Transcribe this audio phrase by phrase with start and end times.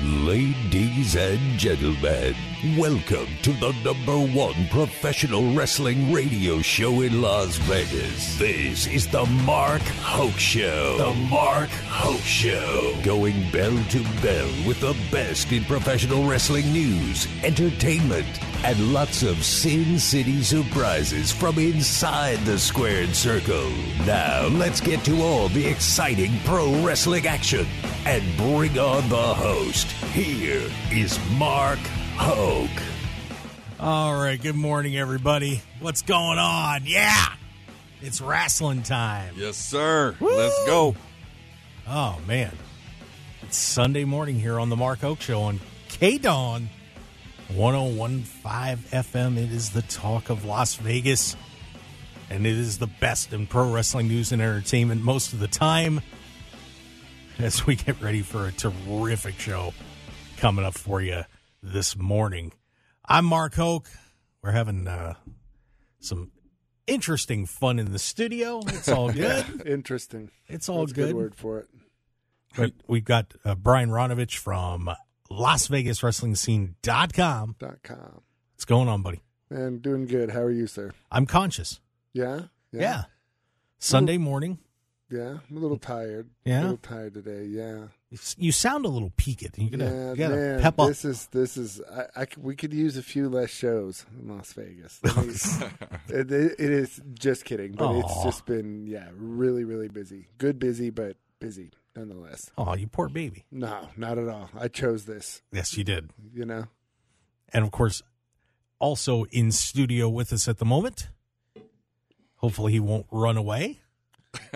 [0.00, 2.36] Ladies and gentlemen,
[2.76, 8.38] welcome to the number one professional wrestling radio show in Las Vegas.
[8.38, 10.98] This is the Mark Hoke Show.
[10.98, 12.96] The Mark Hoke Show.
[13.02, 19.44] Going bell to bell with the best in professional wrestling news, entertainment, and lots of
[19.44, 23.70] Sin City surprises from inside the squared circle.
[24.04, 27.66] Now, let's get to all the exciting pro wrestling action
[28.04, 29.86] and bring on the host.
[30.12, 31.78] Here is Mark
[32.16, 32.82] Hoke.
[33.80, 35.62] All right, good morning, everybody.
[35.78, 36.82] What's going on?
[36.84, 37.26] Yeah,
[38.02, 39.34] it's wrestling time.
[39.36, 40.16] Yes, sir.
[40.20, 40.96] Let's go.
[41.86, 42.52] Oh, man.
[43.42, 46.66] It's Sunday morning here on the Mark Hoke Show on KDAWN
[47.54, 49.38] 1015 FM.
[49.38, 51.34] It is the talk of Las Vegas,
[52.28, 56.02] and it is the best in pro wrestling news and entertainment most of the time
[57.38, 59.72] as we get ready for a terrific show
[60.36, 61.22] coming up for you
[61.62, 62.52] this morning.
[63.06, 63.88] I'm Mark Hoke.
[64.42, 65.14] We're having uh,
[66.00, 66.30] some
[66.86, 68.60] interesting fun in the studio.
[68.66, 69.66] It's all good.
[69.66, 70.30] Interesting.
[70.48, 71.06] It's all That's good.
[71.08, 71.68] good word for it.
[72.56, 74.90] But we've got uh, Brian Ronovech from
[75.30, 77.56] LasVegasWrestlingScene.com.
[77.58, 78.22] Dot com.
[78.54, 79.20] What's going on, buddy?
[79.50, 80.30] And doing good.
[80.30, 80.92] How are you, sir?
[81.10, 81.80] I'm conscious.
[82.12, 82.42] Yeah.
[82.72, 83.04] Yeah.
[83.78, 84.58] Sunday morning.
[85.10, 85.38] Yeah.
[85.50, 86.28] I'm a little tired.
[86.44, 86.60] Yeah?
[86.60, 87.44] A little tired today.
[87.44, 87.86] Yeah.
[88.10, 89.56] You You sound a little peaked.
[89.58, 90.60] You gotta, yeah, you gotta man.
[90.60, 90.88] pep up.
[90.88, 91.80] This is this is.
[91.90, 95.00] I, I we could use a few less shows in Las Vegas.
[96.10, 100.28] It, it- it is just kidding, but it's just been yeah, really, really busy.
[100.38, 102.50] Good busy, but busy nonetheless.
[102.56, 103.44] Oh, you poor baby.
[103.50, 104.50] No, not at all.
[104.58, 105.42] I chose this.
[105.52, 106.10] Yes, you did.
[106.34, 106.64] You know.
[107.52, 108.02] And of course,
[108.78, 111.08] also in studio with us at the moment.
[112.36, 113.80] Hopefully, he won't run away.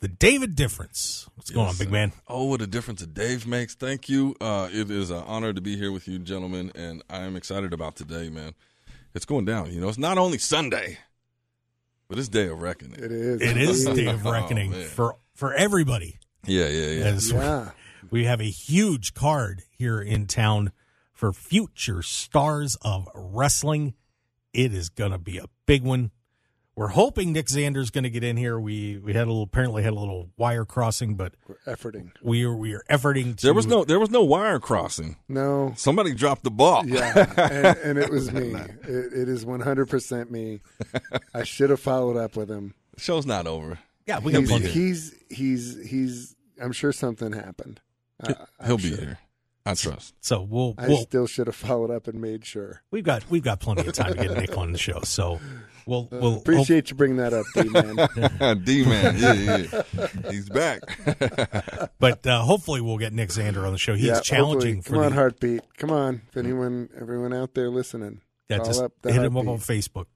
[0.00, 1.28] the David difference.
[1.36, 1.92] What's going on, big sir.
[1.92, 2.12] man?
[2.26, 3.74] Oh, what a difference a Dave makes.
[3.74, 4.34] Thank you.
[4.40, 7.72] Uh, it is an honor to be here with you, gentlemen, and I am excited
[7.72, 8.54] about today, man.
[9.14, 9.72] It's going down.
[9.72, 10.98] You know, it's not only Sunday,
[12.08, 13.02] but it's day of reckoning.
[13.02, 13.40] It is.
[13.40, 14.86] It is day of Oh, reckoning man.
[14.88, 16.18] for for everybody.
[16.44, 17.04] Yeah, yeah, yeah.
[17.04, 17.70] As Yeah.
[18.10, 20.72] we have a huge card here in town
[21.12, 23.94] for future stars of wrestling.
[24.52, 26.10] It is going to be a big one.
[26.74, 28.58] We're hoping Nick Xander's going to get in here.
[28.58, 32.10] We we had a little apparently had a little wire crossing, but We're efforting.
[32.22, 33.46] we are we are efforting to.
[33.46, 35.16] There was no there was no wire crossing.
[35.28, 35.72] No.
[35.76, 36.84] Somebody dropped the ball.
[36.86, 38.54] Yeah, and, and it was me.
[38.54, 40.60] It, it is 100% me.
[41.34, 42.74] I should have followed up with him.
[42.94, 43.80] The show's not over.
[44.08, 44.18] Yeah.
[44.18, 44.68] We got He's, plenty.
[44.68, 46.36] he's he's he's.
[46.60, 47.80] I'm sure something happened.
[48.22, 48.34] I,
[48.66, 48.96] He'll I'm be sure.
[48.98, 49.18] here.
[49.64, 50.14] I trust.
[50.22, 52.82] So we'll I we'll still should have followed up and made sure.
[52.90, 55.00] we've got we've got plenty of time to get Nick on the show.
[55.02, 55.38] So
[55.86, 58.62] we'll we'll Uh, Appreciate you bringing that up, D man.
[58.64, 59.56] D man, yeah,
[59.92, 60.30] yeah.
[60.30, 60.80] He's back.
[61.98, 63.94] but uh, hopefully we'll get Nick Xander on the show.
[63.94, 64.82] He's yeah, challenging hopefully.
[64.82, 65.60] for Come on, the, heartbeat.
[65.76, 69.36] Come on, if anyone, everyone out there listening, yeah, call just up the hit him
[69.36, 69.58] up on.
[69.58, 70.06] Facebook.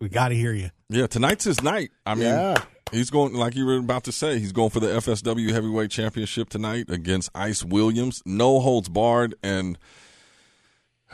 [0.00, 0.70] We got to hear you.
[0.88, 1.90] Yeah, tonight's his night.
[2.04, 2.56] I mean, Yeah.
[2.92, 4.38] He's going like you were about to say.
[4.38, 8.22] He's going for the FSW Heavyweight Championship tonight against Ice Williams.
[8.26, 9.78] No holds barred, and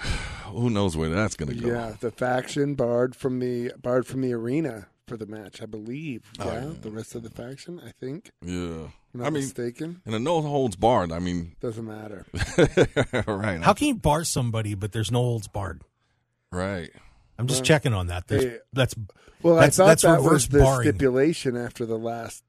[0.47, 1.69] who knows where that's going to go.
[1.69, 6.23] Yeah, the faction barred from the barred from the arena for the match, I believe.
[6.39, 6.73] Oh, Yeah, yeah.
[6.81, 8.31] the rest of the faction, I think.
[8.43, 10.01] Yeah, I'm not I mean, mistaken.
[10.07, 11.13] and a no holds barred.
[11.13, 12.25] I mean, Doesn't matter.
[13.27, 15.83] right, How can you bar somebody but there's no holds barred?
[16.51, 16.91] right.
[17.39, 18.29] I'm just Well, checking on that.
[18.29, 18.95] There's, hey, that's
[19.43, 20.89] Well, That's- I thought that's that reverse was the barring.
[20.89, 22.45] stipulation after the last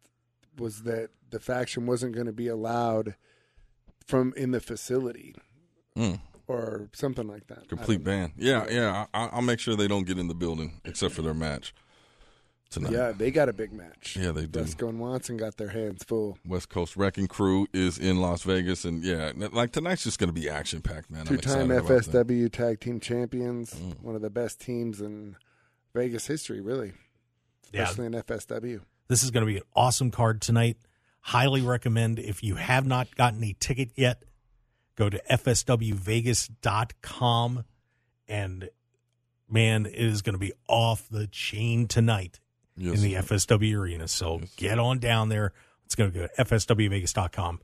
[0.58, 3.16] was that the faction wasn't going to be allowed
[4.06, 5.36] from in the facility
[5.98, 7.68] Mm, or something like that.
[7.68, 8.28] Complete don't know.
[8.28, 8.34] ban.
[8.38, 9.06] Yeah, yeah.
[9.14, 11.74] I, I'll make sure they don't get in the building except for their match
[12.70, 12.92] tonight.
[12.94, 14.18] Yeah, they got a big match.
[14.20, 14.60] Yeah, they do.
[14.60, 16.38] Briscoe and Watson got their hands full.
[16.46, 20.34] West Coast Wrecking Crew is in Las Vegas, and yeah, like tonight's just going to
[20.34, 21.26] be action packed, man.
[21.26, 22.28] Two-time excited about that.
[22.28, 24.02] FSW tag team champions, Mm.
[24.02, 25.36] one of the best teams in
[25.94, 26.94] Vegas history, really,
[27.72, 27.84] yeah.
[27.84, 28.82] especially in FSW.
[29.08, 30.78] This is going to be an awesome card tonight.
[31.22, 34.24] Highly recommend if you have not gotten a ticket yet,
[34.96, 37.64] go to fswvegas.com
[38.28, 38.70] and
[39.50, 42.40] man, it is going to be off the chain tonight
[42.78, 43.14] Yes, in the.
[43.16, 44.08] FSW arena.
[44.08, 44.56] So Yes.
[44.58, 45.54] get on down there.
[45.86, 47.62] It's going to go to fswvegas.com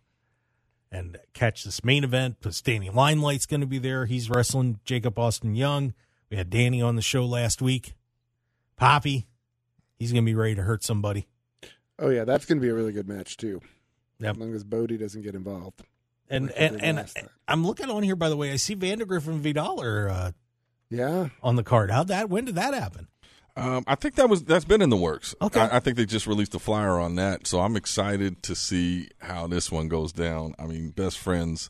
[0.92, 2.38] and catch this main event.
[2.42, 4.06] Plus, Danny Limelight's going to be there.
[4.06, 5.94] He's wrestling Jacob Austin Young.
[6.30, 7.94] We had Danny on the show last week.
[8.78, 9.28] Poppy,
[9.98, 11.28] he's going to be ready to hurt somebody.
[12.00, 13.62] Oh yeah, that's going to be a really good match too.
[14.20, 14.36] Yep.
[14.36, 15.82] As long as Bodie doesn't get involved.
[16.30, 17.12] And Like and and.
[17.48, 18.52] I'm looking on here by the way.
[18.52, 20.32] I see Vandergriff and Vidal are uh,
[20.90, 21.92] Yeah, on the card.
[21.92, 22.30] How'd that?
[22.30, 23.08] When did that happen?
[23.56, 25.36] Um, I think that was that's been in the works.
[25.42, 25.60] Okay.
[25.60, 29.10] I, I think they just released a flyer on that, so I'm excited to see
[29.20, 30.56] how this one goes down.
[30.58, 31.70] I mean, best friends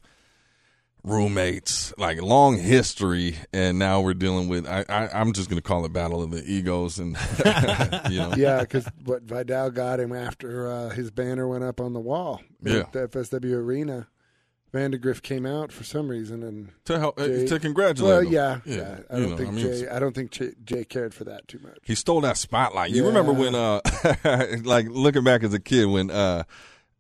[1.03, 4.67] roommates, like long history, and now we're dealing with.
[4.67, 7.17] I, I I'm just gonna call it battle of the egos, and
[8.11, 11.93] you know, Yeah, because what Vidal got him after uh, his banner went up on
[11.93, 12.79] the wall Yeah.
[12.81, 14.07] at the FSW Arena.
[14.73, 18.09] Vandegrift came out for some reason, and to help Jay- to congratulate.
[18.09, 18.31] well, him.
[18.31, 18.99] yeah, yeah.
[19.09, 19.87] I don't know, think I mean, Jay.
[19.89, 21.77] I don't think Jay, Jay cared for that too much.
[21.83, 22.91] he stole that spotlight.
[22.91, 23.07] You Yeah.
[23.09, 23.81] remember when, uh,
[24.63, 26.43] like looking back as a kid when uh,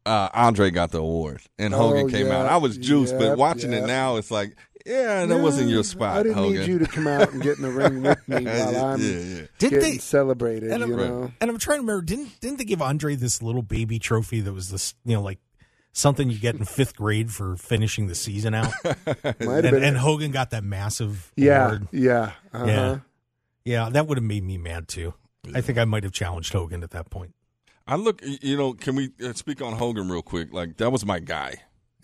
[0.05, 2.45] uh, Andre got the award and Hogan Oh, came yeah, out.
[2.47, 6.17] I was juiced, but yep, watching it now, it's like, yeah, that wasn't your spot,
[6.17, 6.59] I didn't Hogan.
[6.59, 9.07] need you to come out and get in the ring with me while I'm yeah,
[9.07, 9.41] yeah.
[9.59, 9.97] Did getting they?
[9.99, 10.71] celebrated.
[10.71, 12.01] And I'm, you know, and I'm trying to remember.
[12.01, 15.37] Didn't didn't they give Andre this little baby trophy that was this you know like
[15.93, 18.71] something you get in fifth grade for finishing the season out?
[18.83, 18.95] might
[19.25, 19.83] have and, been.
[19.83, 21.87] and Hogan got that massive yeah, award.
[21.91, 22.65] yeah, uh-huh.
[22.65, 22.99] Yeah.
[23.63, 25.13] Yeah, that would have made me mad too.
[25.53, 27.35] I think I might have challenged Hogan at that point.
[27.87, 30.51] I look, you know, can we uh, speak on Hogan real quick?
[30.53, 31.55] Like that was my guy.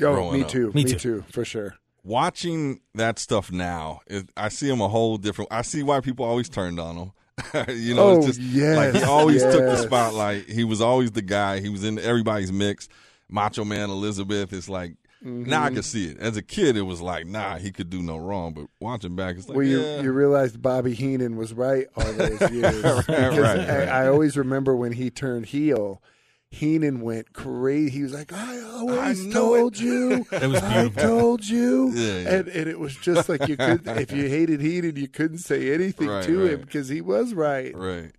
[0.01, 0.50] Oh, growing me up.
[0.50, 0.68] too.
[0.74, 0.98] Me Me, too.
[1.00, 1.25] too.
[1.31, 1.75] for sure.
[2.04, 5.51] Watching that stuff now, it, I see him a whole different.
[5.51, 7.12] I see why people always turned on him.
[7.69, 8.50] you know, Oh, it's just like
[8.94, 10.48] he yes, always took the spotlight.
[10.50, 11.60] He was always the guy.
[11.60, 12.88] He was in everybody's mix.
[13.30, 14.54] Macho Man Elizabeth.
[14.54, 14.94] It's like
[15.26, 15.50] Mm-hmm.
[15.50, 16.20] now I can see it.
[16.20, 18.54] As a kid, it was like, nah, he could do no wrong.
[18.54, 22.14] But watching back, it's like, well, you yeah, you realized Bobby Heenan was right all
[22.14, 22.84] those years.
[22.84, 23.60] Right, Because right,
[23.90, 24.04] I.
[24.04, 26.04] I always remember when he turned heel.
[26.52, 27.90] Heenan went crazy.
[27.90, 32.20] He was like, "I always know told it." you, It was I told you," Yeah,
[32.20, 32.34] yeah.
[32.36, 35.74] and and it was just like you could, if you hated Heenan, you couldn't say
[35.74, 37.76] anything Right, to him because he was right.
[37.76, 38.12] right.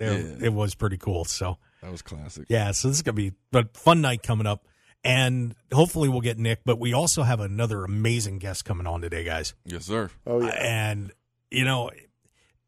[0.00, 0.46] It, Yeah.
[0.46, 1.24] it was pretty cool.
[1.24, 2.46] So That was classic.
[2.48, 4.66] yeah, so this is gonna be a fun night coming up,
[5.04, 6.60] and hopefully we'll get Nick.
[6.64, 9.54] But we also have another amazing guest coming on today, guys.
[9.64, 10.10] Yes, sir.
[10.26, 11.12] Oh yeah, and
[11.50, 11.90] you know,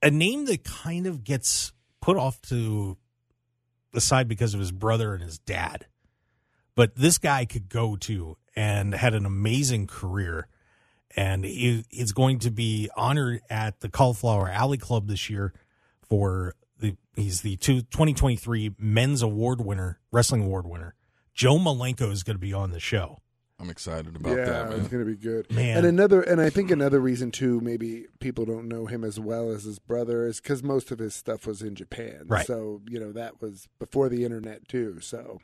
[0.02, 2.98] a name that kind of gets put off to
[3.92, 5.86] the side because of his brother and his dad.
[6.74, 10.48] But this guy could go to and had an amazing career.
[11.16, 15.54] And he is going to be honored at the Cauliflower Alley Club this year
[16.08, 16.63] for the
[17.16, 20.94] he's the two, 2023 men's award winner, wrestling award winner.
[21.34, 23.20] Joe Malenko is going to be on the show.
[23.60, 25.50] I'm excited about yeah, that, it's gonna be good.
[25.52, 25.76] Man.
[25.78, 29.48] And another, and I think another reason too, maybe people don't know him as well
[29.50, 32.24] as his brother is because most of his stuff was in Japan.
[32.26, 32.44] Right.
[32.44, 34.98] So you know that was before the internet too.
[35.00, 35.38] So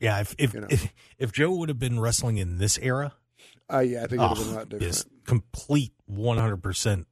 [0.00, 0.66] Yeah, if if You know.
[0.70, 3.14] if, if Joe would have been wrestling in this era,
[3.72, 4.90] uh, yeah, I think it would have been a Oh, lot different.
[4.92, 7.04] is complete 100%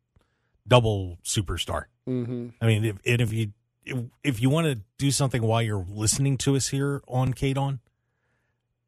[0.67, 1.85] double superstar.
[2.07, 3.53] hmm I mean, if, and if you
[4.23, 7.81] if, you want to do something while you're listening to us here on KDAWN,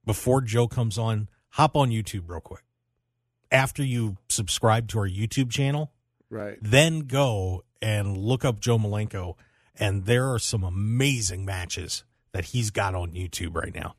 [0.04, 2.62] before Joe comes on, hop on YouTube real quick.
[3.50, 5.92] After you subscribe to our YouTube channel,
[6.30, 6.58] Right.
[6.60, 9.34] then go and look up Joe Malenko,
[9.74, 13.94] and there are some amazing matches that he's got on YouTube right now.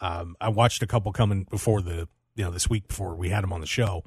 [0.00, 3.44] Um, I watched a couple coming before the you know this week before we had
[3.44, 4.02] him on the show,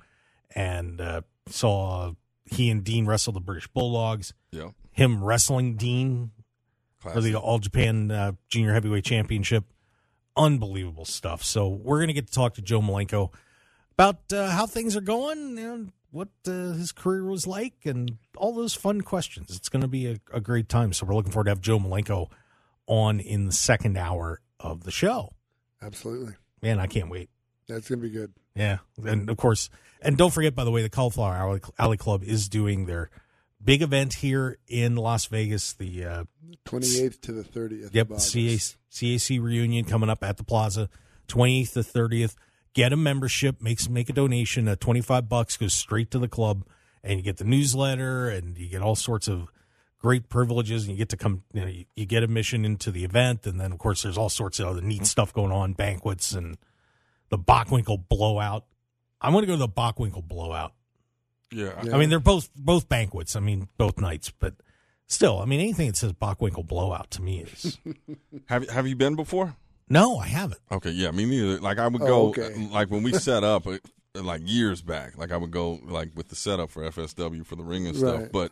[0.56, 2.14] and uh, saw
[2.46, 4.34] he and Dean wrestled the British Bulldogs.
[4.52, 4.70] Yeah.
[4.92, 6.32] Him wrestling Dean
[6.98, 9.66] for the All Japan uh, Junior Heavyweight Championship.
[10.36, 11.44] Unbelievable stuff.
[11.44, 13.34] So we're gonna get to talk to Joe Malenko
[13.92, 18.54] about uh, how things are going and what uh, his career was like and all
[18.54, 19.56] those fun questions.
[19.56, 20.94] It's going to be a, a great time.
[20.94, 22.30] So we're looking forward to have Joe Malenko
[22.86, 25.34] on in the second hour of the show.
[25.82, 26.34] Absolutely.
[26.62, 27.30] Man, I can't wait.
[27.68, 28.34] That's gonna be good.
[28.56, 29.70] Yeah, and of course,
[30.02, 33.10] and don't forget, by the way, the Cauliflower Alley, Alley Club is doing their
[33.64, 35.74] big event here in Las Vegas.
[35.74, 36.24] The uh,
[36.66, 37.94] Twenty eighth to the thirtieth.
[37.94, 40.90] Yep, CAC, CAC reunion coming up at the Plaza,
[41.28, 42.36] twenty eighth to thirtieth.
[42.74, 44.68] Get a membership, make make a donation.
[44.68, 46.64] Uh, twenty five bucks goes straight to the club,
[47.04, 49.50] and you get the newsletter, and you get all sorts of
[50.00, 51.44] great privileges, and you get to come.
[51.54, 54.30] You know, you, you get admission into the event, and then of course there's all
[54.30, 56.58] sorts of other neat stuff going on, banquets and
[57.38, 58.66] the Bockwinkel blowout.
[59.20, 60.74] I want to go to the Bockwinkel blowout.
[61.52, 61.74] Yeah.
[61.84, 61.96] Yeah.
[61.96, 63.36] I mean, they're both both banquets.
[63.36, 64.54] I mean, both nights, but
[65.08, 67.80] still, I mean, anything that says Bockwinkel blowout to me is
[68.46, 69.56] Have Have you been before?
[69.90, 70.62] no, I haven't.
[70.72, 71.60] Okay, yeah, me neither.
[71.60, 72.56] Like I would Oh, go, okay.
[72.72, 73.78] like when we set up, uh,
[74.16, 75.18] like years back.
[75.18, 78.22] Like I would go, like with the setup for FSW for the ring and stuff.
[78.22, 78.32] Right.
[78.32, 78.52] But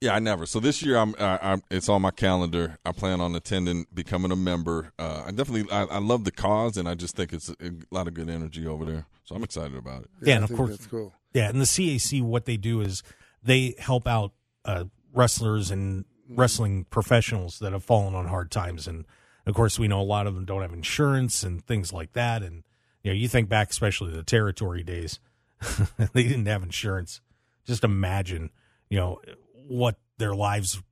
[0.00, 0.46] yeah, I never.
[0.46, 2.78] So this year, I'm, I, I'm, it's on my calendar.
[2.84, 4.92] I plan on attending, becoming a member.
[4.98, 7.70] Uh, I definitely, I, I love the cause, and I just think it's a, a
[7.90, 9.06] lot of good energy over there.
[9.24, 10.10] So I'm excited about it.
[10.22, 11.12] Yeah, and I of think course- that's cool.
[11.34, 13.02] Yeah, and the CAC, what they do is
[13.42, 14.32] they help out
[14.64, 19.04] uh, wrestlers and wrestling professionals that have fallen on hard times, and
[19.46, 22.42] of course, we know a lot of them don't have insurance and things like that.
[22.42, 22.64] And
[23.02, 25.20] you know, you think back, especially the territory days,
[26.12, 27.20] they didn't have insurance.
[27.66, 28.50] Just imagine,
[28.90, 29.20] you know,
[29.68, 30.82] what their lives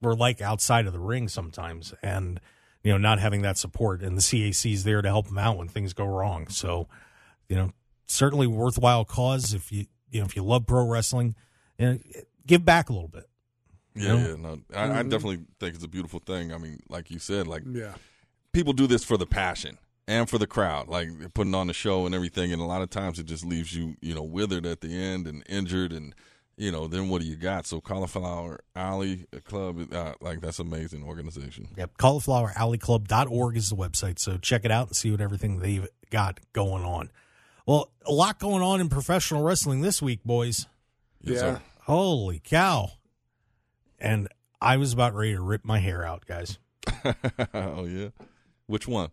[0.00, 2.40] were like outside of the ring sometimes, and
[2.82, 4.02] you know, not having that support.
[4.02, 6.48] And the CAC is there to help them out when things go wrong.
[6.48, 6.86] So,
[7.48, 7.72] you know,
[8.06, 11.34] certainly worthwhile cause if you you know if you love pro wrestling,
[11.78, 11.98] you know,
[12.46, 13.28] give back a little bit.
[13.94, 14.28] Yeah, know?
[14.28, 15.08] yeah, no, I, I mm-hmm.
[15.08, 16.52] definitely think it's a beautiful thing.
[16.52, 17.94] I mean, like you said, like Yeah.
[18.52, 22.04] people do this for the passion and for the crowd, like putting on the show
[22.04, 22.52] and everything.
[22.52, 25.26] And a lot of times it just leaves you, you know, withered at the end
[25.26, 26.14] and injured, and
[26.56, 27.66] you know, then what do you got?
[27.66, 31.68] So Cauliflower Alley Club, uh, like that's amazing organization.
[31.76, 36.40] Yep, caulifloweralleyclub.org is the website, so check it out and see what everything they've got
[36.52, 37.10] going on.
[37.66, 40.66] Well, a lot going on in professional wrestling this week, boys.
[41.20, 41.40] Yes, Yeah.
[41.56, 41.62] sir.
[41.82, 42.90] Holy cow.
[43.98, 44.28] And
[44.60, 46.58] I was about ready to rip my hair out, guys.
[47.54, 48.08] oh yeah,
[48.66, 49.10] which one?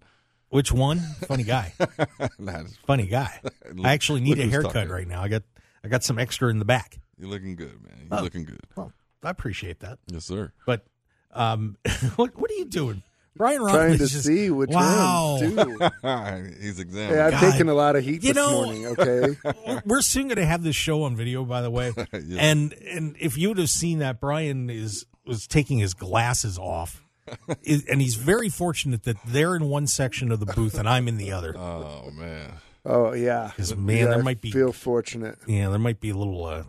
[0.50, 1.00] Which one?
[1.28, 1.74] Funny guy.
[2.40, 3.40] Nah, Funny guy.
[3.84, 4.90] I actually need a haircut talking.
[4.90, 5.22] right now.
[5.22, 5.44] I got
[5.84, 7.00] I got some extra in the back.
[7.22, 8.08] You're looking good, man.
[8.10, 8.24] You're Oh.
[8.24, 8.60] looking good.
[8.76, 8.92] Well,
[9.24, 10.00] I appreciate that.
[10.08, 10.52] Yes, sir.
[10.66, 10.86] But
[11.34, 11.78] um
[12.18, 13.04] what what are you doing?
[13.38, 15.38] Brian Trying to just, see which wow.
[15.40, 15.62] ones do.
[16.62, 17.20] He's Hey, examining.
[17.20, 17.52] I've God.
[17.52, 18.88] taken a lot of heat You this know- morning.
[18.88, 19.38] Okay.
[19.86, 21.94] We're soon going to have this show on video, by the way.
[22.12, 22.42] Yeah.
[22.42, 27.02] And and if you would have seen that, Brian is was taking his glasses off,
[27.48, 31.16] and he's very fortunate that they're in one section of the booth and I'm in
[31.18, 31.56] the other.
[31.58, 32.52] Oh man.
[32.86, 33.52] Oh yeah.
[33.56, 35.38] 'Cause, man, Yeah, there might be- Feel fortunate.
[35.48, 36.64] Yeah, there might be a little uh,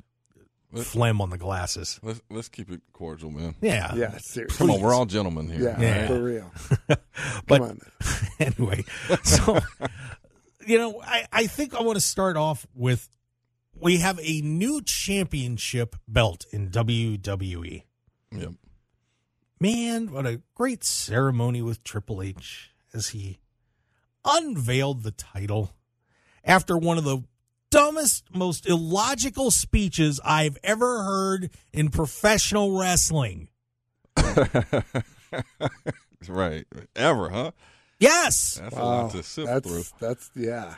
[0.75, 2.01] phlegm on the glasses.
[2.03, 3.55] Let's let's keep it cordial, man.
[3.61, 4.19] Yeah, Yeah.
[4.19, 4.57] Seriously.
[4.57, 5.63] Come on, we're all gentlemen here.
[5.63, 6.07] Yeah, Yeah.
[6.09, 6.51] For real.
[7.47, 7.81] But- Come on.
[8.39, 8.85] anyway,
[9.25, 9.59] so
[10.67, 13.09] you know, I, I think I want to start off with
[13.75, 17.83] we have a new championship belt in WWE.
[18.33, 18.53] Yep.
[19.61, 23.39] Man, what a great ceremony with Triple H as he
[24.25, 25.73] unveiled the title
[26.45, 27.23] after one of the
[27.73, 33.49] dumbest, most illogical speeches I've ever heard in professional wrestling.
[36.29, 36.67] right.
[36.95, 37.51] Ever, huh?
[37.99, 38.61] Yes.
[38.61, 39.83] That's a lot to sift That's through.
[40.01, 40.75] that's yeah.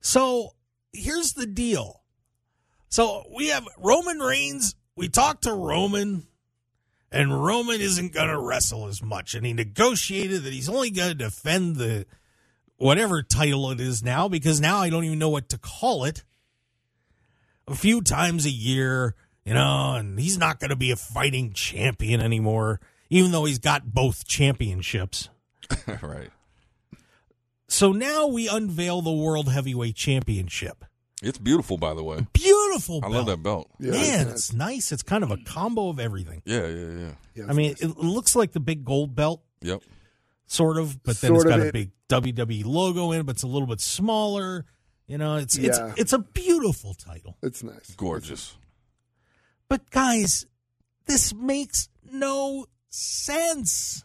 [0.00, 0.50] So
[0.92, 2.02] here's the deal.
[2.88, 4.76] So we have Roman Reigns.
[4.96, 6.28] We talked to Roman,
[7.10, 9.34] and Roman isn't going to wrestle as much.
[9.34, 12.06] And he negotiated that he's only going to defend the
[12.78, 16.24] whatever title it is now, because now I don't even know what to call it.
[17.66, 19.14] A few times a year,
[19.44, 23.58] you know, and he's not going to be a fighting champion anymore, even though he's
[23.58, 25.30] got both championships.
[26.02, 26.30] right.
[27.68, 30.84] So now we unveil the World Heavyweight Championship.
[31.22, 32.26] It's beautiful, by the way.
[32.34, 33.70] Beautiful I love that belt.
[33.80, 34.32] Yeah, Man, yeah.
[34.32, 34.92] it's nice.
[34.92, 36.42] It's kind of a combo of everything.
[36.44, 37.12] Yeah, yeah, yeah.
[37.34, 39.80] Yeah, I mean, it, it looks like the big gold belt, Yep.
[40.46, 43.26] Sort of, but then Sort it's of got a it- big WWE logo in it,
[43.26, 44.64] but it's a little bit smaller.
[45.06, 45.68] You know, it's Yeah.
[45.90, 47.36] it's it's a beautiful title.
[47.42, 47.94] it's nice.
[47.96, 48.56] Gorgeous.
[49.68, 50.46] But guys,
[51.06, 54.02] this makes no sense.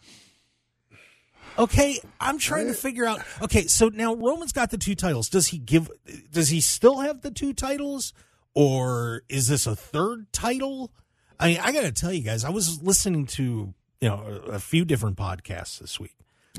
[1.58, 3.22] Okay, I'm trying to figure out.
[3.41, 5.27] Okay, so now Roman's got the two titles.
[5.29, 5.89] Does he give?
[6.31, 8.13] Does he still have the two titles,
[8.53, 10.91] or is this a third title?
[11.39, 14.51] I mean, I got to tell you guys, I was listening to you know a,
[14.51, 16.15] a few different podcasts this week.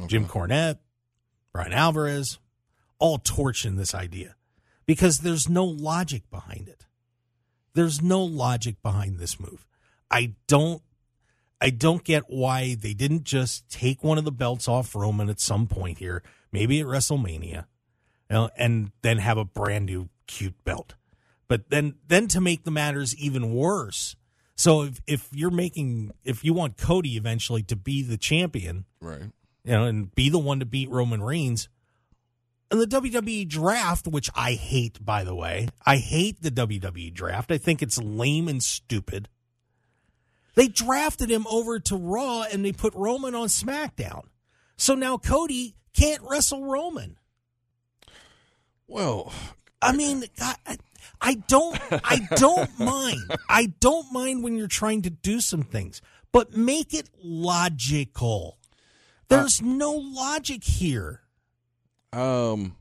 [0.07, 0.79] Jim Cornette,
[1.53, 2.39] Bryan Alvarez,
[2.99, 4.37] all torching this idea
[4.87, 6.87] because there's no logic behind it.
[7.75, 9.67] There's no logic behind this move.
[10.11, 10.83] I don't
[11.61, 15.41] I don't get why they didn't just take one of the belts off Roman at
[15.41, 17.65] some point here, maybe at WrestleMania, you
[18.31, 20.95] know, and then have a brand new cute belt.
[21.49, 24.17] But then then to make the matters even worse.
[24.57, 29.31] So if if you're making if you want Cody eventually to be the champion, Right.
[29.65, 31.69] You know, and be the one to beat Roman Reigns.
[32.71, 37.51] And the WWE draft, which I hate, by the way, I hate the WWE draft.
[37.51, 39.29] I think it's lame and stupid.
[40.55, 44.25] They drafted him over to Raw and they put Roman on SmackDown.
[44.77, 47.17] So now Cody can't wrestle Roman.
[48.87, 49.33] Well,
[49.83, 50.79] I mean, I, I-
[51.23, 53.21] I don't, I don't mind.
[53.49, 56.01] I don't mind when you're trying to do some things,
[56.33, 58.57] but make it logical.
[59.31, 61.23] There's no logic here.
[62.13, 62.77] um,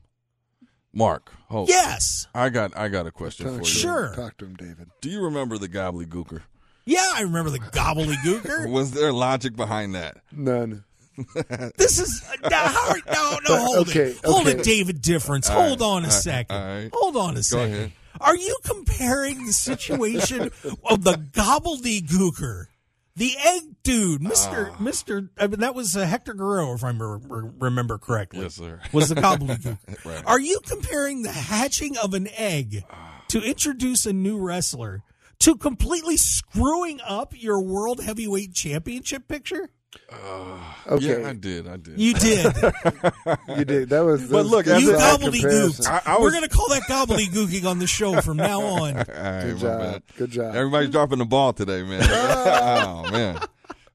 [0.92, 1.32] Mark.
[1.48, 1.68] Hold.
[1.68, 2.26] Yes.
[2.34, 3.64] I got I got a question for you.
[3.64, 4.12] Sure.
[4.16, 4.88] Talk to him, David.
[5.00, 6.42] Do you remember the gobbledygooker?
[6.84, 8.68] Yeah, I remember the gobbledygooker.
[8.72, 10.16] Was there logic behind that?
[10.32, 10.82] None.
[11.76, 13.56] This is now, how, no, no.
[13.64, 14.58] Hold Okay, it, hold okay.
[14.58, 15.00] it, David.
[15.02, 15.48] Difference.
[15.50, 16.56] All hold right, on a all right, second.
[16.56, 16.90] all right.
[16.92, 17.74] Hold on a second.
[17.74, 17.92] ahead.
[18.20, 20.40] Are you comparing the situation
[20.90, 22.66] of the gobbledygooker,
[23.16, 24.76] the egg dude, Mister Ah.
[24.82, 25.30] Mister?
[25.38, 28.40] I mean, that was uh, Hector Guerrero, if I remember, remember correctly.
[28.42, 28.80] Yes, sir.
[28.92, 29.78] Was the gobbledygooker?
[30.04, 30.24] Right.
[30.26, 32.84] Are you comparing the hatching of an egg
[33.28, 35.02] to introduce a new wrestler
[35.40, 39.70] to completely screwing up your world heavyweight championship picture?
[40.12, 41.68] Okay, Yeah, I did.
[41.68, 41.98] I did.
[42.00, 42.44] You did.
[43.56, 43.88] you did.
[43.90, 44.22] That was.
[44.22, 45.40] But that was look, good as you a- bad gobbledygooked.
[45.40, 45.86] comparison.
[45.86, 48.96] I- I We're going to call that gobbledygooking on the show from now on.
[48.96, 49.80] All right, Good job.
[49.80, 50.02] bad.
[50.16, 50.54] Good job.
[50.54, 52.02] Everybody's dropping the ball today, man.
[52.10, 53.38] oh man,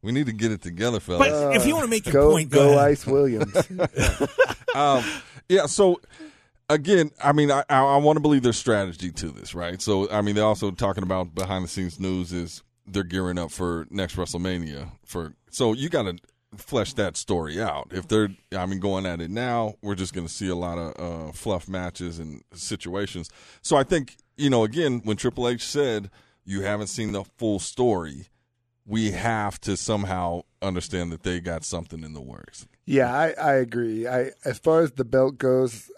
[0.02, 1.30] we need to get it together, fellas.
[1.30, 2.92] But if you want to make your go point, go, go ahead.
[2.92, 3.56] Ice Williams.
[4.76, 5.04] um,
[5.50, 5.66] yeah.
[5.66, 6.00] So
[6.70, 9.82] again, I mean, I, I, I want to believe there's strategy to this, right?
[9.82, 13.52] So I mean, they're also talking about behind the scenes news is they're gearing up
[13.52, 14.90] for next WrestleMania.
[15.06, 16.18] For so you got to
[16.58, 17.88] flesh that story out.
[17.92, 20.78] If they're, I mean, going at it now, we're just going to see a lot
[20.78, 23.30] of uh, fluff matches and situations.
[23.62, 26.10] So I think you know, again, when Triple H said
[26.46, 28.28] you haven't seen the full story.
[28.86, 32.68] We have to somehow understand that they got something in the works.
[32.86, 34.08] Yeah, I, I agree.
[34.08, 35.90] I as far as the belt goes,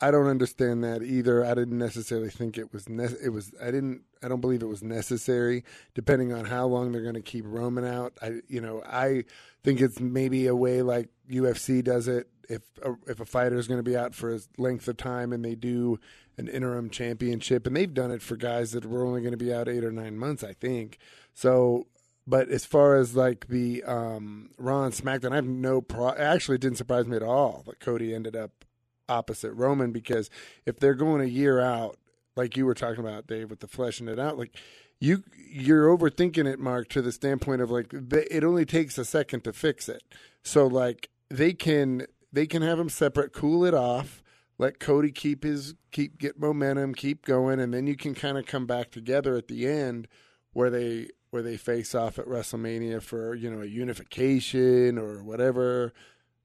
[0.00, 1.44] I don't understand that either.
[1.44, 4.66] I didn't necessarily think it was ne- it was I didn't I don't believe it
[4.66, 8.12] was necessary depending on how long they're going to keep Roman out.
[8.20, 9.24] I you know, I
[9.64, 13.66] think it's maybe a way like UFC does it if a, if a fighter is
[13.66, 15.98] going to be out for a length of time and they do
[16.36, 19.52] an interim championship and they've done it for guys that were only going to be
[19.52, 20.98] out 8 or 9 months, I think.
[21.32, 21.86] So
[22.26, 26.10] but as far as like the um, Raw and SmackDown, I have no pro.
[26.10, 28.64] Actually, didn't surprise me at all that Cody ended up
[29.08, 30.30] opposite Roman because
[30.64, 31.98] if they're going a year out,
[32.36, 34.56] like you were talking about, Dave, with the fleshing it out, like
[35.00, 39.44] you you're overthinking it, Mark, to the standpoint of like it only takes a second
[39.44, 40.02] to fix it.
[40.42, 44.22] So like they can they can have them separate, cool it off,
[44.58, 48.46] let Cody keep his keep get momentum, keep going, and then you can kind of
[48.46, 50.08] come back together at the end
[50.52, 55.92] where they where they face off at WrestleMania for you know a unification or whatever,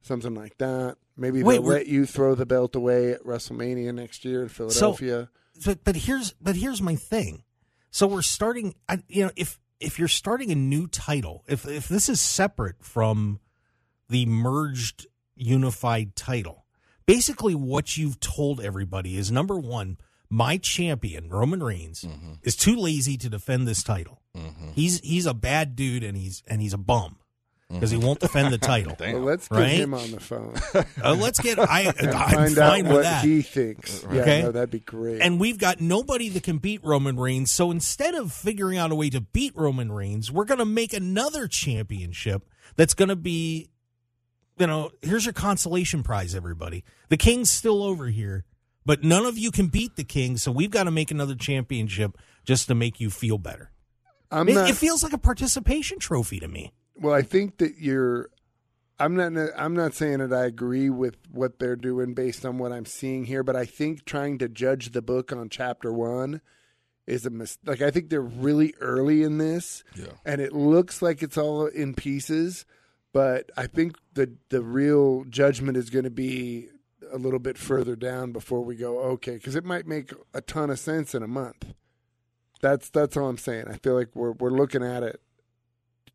[0.02, 0.98] something like that.
[1.18, 5.30] Maybe Wait, they'll let you throw the belt away at WrestleMania next year in Philadelphia.
[5.66, 7.44] but but here's but here's my thing.
[7.92, 8.76] So we're starting.
[8.88, 12.84] I, you know, if if you're starting a new title, if if this is separate
[12.84, 13.40] from
[14.10, 16.66] the merged unified title,
[17.06, 19.98] basically what you've told everybody is number one,
[20.30, 22.34] my champion Roman Reigns mm-hmm.
[22.44, 24.22] is too lazy to defend this title.
[24.36, 24.72] Mm-hmm.
[24.72, 27.18] He's he's a bad dude and he's and he's a bum
[27.72, 28.96] because he won't defend the title.
[28.98, 29.14] Damn.
[29.16, 29.72] well, let's get Right?
[29.80, 30.54] him on the phone
[31.04, 31.58] Uh, let's get.
[31.60, 33.24] I and I'm find fine out with what that.
[33.24, 34.04] he thinks.
[34.12, 34.42] Yeah, Okay.
[34.42, 35.22] no, that'd be great.
[35.22, 37.52] and we've got nobody that can beat Roman Reigns.
[37.52, 40.94] So instead of figuring out a way to beat Roman Reigns, we're going to make
[40.94, 43.70] another championship that's going to be,
[44.58, 46.84] you know, here's your consolation prize, everybody.
[47.10, 48.46] The King's still over here,
[48.86, 50.38] but none of you can beat the King.
[50.38, 53.72] So we've got to make another championship just to make you feel better.
[54.32, 54.70] I'm It, not.
[54.70, 56.72] it feels like a participation trophy to me.
[57.02, 58.30] Well, I think that you're.
[59.00, 59.34] I'm not.
[59.58, 63.26] I'm not saying that I agree with what they're doing based on what I'm seeing
[63.26, 66.42] here, but I think trying to judge the book on chapter one
[67.08, 70.12] is a mis- like I think they're really early in this, Yeah.
[70.24, 72.66] and it looks like it's all in pieces.
[73.12, 76.68] But I think the the real judgment is going to be
[77.12, 80.70] a little bit further down before we go okay, because it might make a ton
[80.70, 81.74] of sense in a month.
[82.62, 83.66] That's that's all I'm saying.
[83.68, 85.20] I feel like we're we're looking at it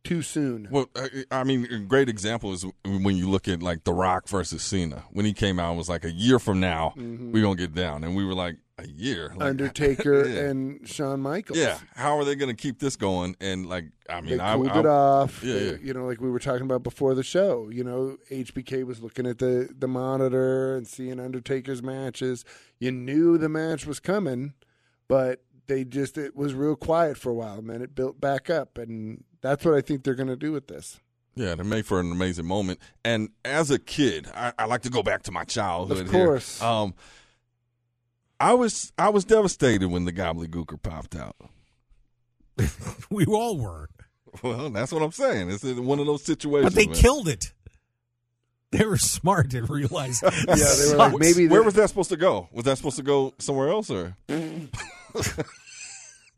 [0.06, 0.68] too soon.
[0.70, 4.28] Well, I, I mean, a great example is when you look at like The Rock
[4.28, 5.04] versus Cena.
[5.10, 7.32] When he came out, it was like a year from now mm-hmm.
[7.32, 9.32] we're gonna get down, and we were like a year.
[9.36, 10.40] Like, Undertaker Yeah.
[10.48, 11.58] and Shawn Michaels.
[11.58, 13.36] Yeah, how are they gonna keep this going?
[13.40, 15.42] And like, I mean, They I, cooled I, it off.
[15.42, 15.76] Yeah, yeah.
[15.82, 17.68] You know, like we were talking about before the show.
[17.70, 22.44] You know, HBK was looking at the the monitor and seeing Undertaker's matches.
[22.78, 24.54] You knew the match was coming,
[25.08, 28.50] but they just it was real quiet for a while, and then it built back
[28.50, 31.00] up, and that's what I think they're going to do with this.
[31.34, 32.78] Yeah, they made for an amazing moment.
[33.04, 36.06] And as a kid, I, I like to go back to my childhood.
[36.06, 36.24] Of here.
[36.26, 36.62] course.
[36.62, 36.94] Um,
[38.40, 41.36] I was I was devastated when the gobbledygooker popped out.
[43.10, 43.88] We all were,
[44.42, 45.50] Well, that's what I'm saying.
[45.50, 46.74] It's one of those situations.
[46.74, 46.96] but they man.
[46.96, 47.52] killed it.
[48.72, 50.22] They were smart and realized.
[50.48, 52.48] Yeah, they were like Wh- maybe Where was that supposed to go?
[52.52, 54.16] Was that supposed to go somewhere else, or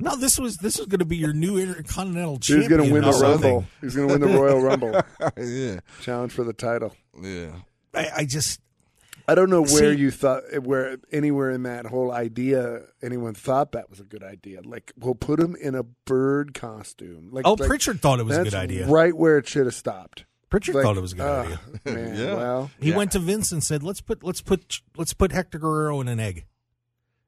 [0.00, 2.60] No, this was this was going to be your new intercontinental Champion.
[2.60, 3.52] He's going to win the something.
[3.52, 3.64] Rumble.
[3.80, 4.92] He's going to win the Royal Rumble
[5.36, 6.94] yeah, challenge for the title.
[7.20, 7.50] yeah.
[7.94, 8.60] I, I just
[9.26, 13.72] I don't know where See- you thought where anywhere in that whole idea anyone thought
[13.72, 14.60] that was a good idea.
[14.64, 17.30] Like we'll put him in a bird costume.
[17.32, 18.86] Like oh, like, Prichard thought it was a good idea.
[18.86, 20.26] Right where it should have stopped.
[20.48, 21.60] Prichard Like, thought it was a good ah, idea.
[21.84, 22.34] Man, Yeah.
[22.34, 22.96] well, He Yeah.
[22.96, 26.20] went to Vince and said, "Let's put let's put let's put Hector Guerrero in an
[26.20, 26.46] egg,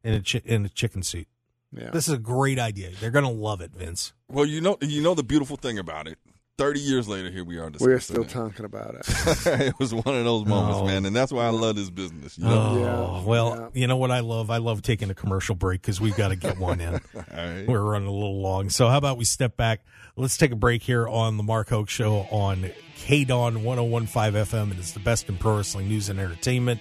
[0.05, 1.27] in a chi- in a chicken suit.
[1.73, 1.91] Yeah.
[1.91, 2.91] This is a great idea.
[3.01, 4.13] They're going to love it, Vince.
[4.29, 6.19] Well, you know, you know the beautiful thing about it
[6.59, 8.29] 30 years later, here we are discussing We're still it.
[8.29, 9.07] talking about it.
[9.47, 10.85] it was one of those moments, Oh.
[10.87, 12.37] man, and that's why I love this business.
[12.37, 12.51] You know?
[12.53, 12.79] Oh,
[13.21, 13.81] Yeah, well, yeah.
[13.81, 14.51] you know what I love?
[14.51, 16.95] I love taking a commercial break because we've got to get one in.
[17.15, 17.67] All right.
[17.67, 18.69] We're running a little long.
[18.69, 19.87] So, how about we step back?
[20.17, 24.63] Let's take a break here on the Mark Hoke Show on KDAWN 1015 FM.
[24.65, 26.81] And It is the best in pro wrestling news and entertainment.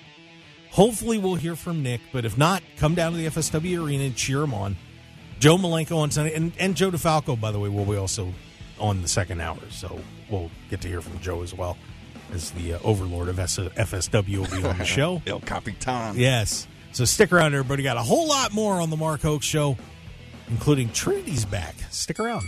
[0.71, 4.15] Hopefully, we'll hear from Nick, but if not, come down to the FSW Arena and
[4.15, 4.75] cheer him on.
[5.39, 8.33] Joe Malenko on Sunday, and, and Joe DeFalco, by the way, will be also
[8.79, 9.57] on the second hour.
[9.69, 11.77] So, we'll get to hear from Joe as well
[12.33, 15.21] as the uh, overlord of S- FSW will be on the show.
[15.25, 16.15] El Capitan.
[16.17, 16.67] Yes.
[16.91, 17.83] So stick around, everybody.
[17.83, 19.77] Got a whole lot more on the Mark Hoke Show,
[20.49, 21.75] including Trinity's back.
[21.89, 22.43] Stick around.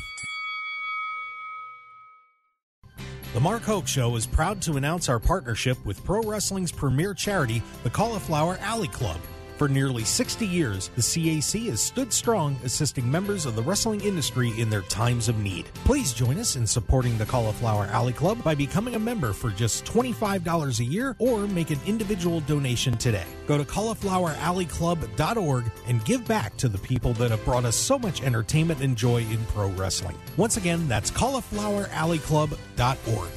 [3.34, 7.64] The Mark Hoke Show is proud to announce our partnership with pro wrestling's premier charity,
[7.84, 9.22] the Cauliflower Alley Club.
[9.62, 14.60] For nearly 60 years, the CAC has stood strong, assisting members of the wrestling industry
[14.60, 15.68] in their times of need.
[15.86, 19.86] Please join us in supporting the Cauliflower Alley Club by becoming a member for just
[19.86, 23.28] $25 a year or make an individual donation today.
[23.46, 28.24] Go to caulifloweralleyclub.org and give back to the people that have brought us so much
[28.24, 30.18] entertainment and joy in pro wrestling.
[30.38, 33.30] Once again, that's caulifloweralleyclub.org.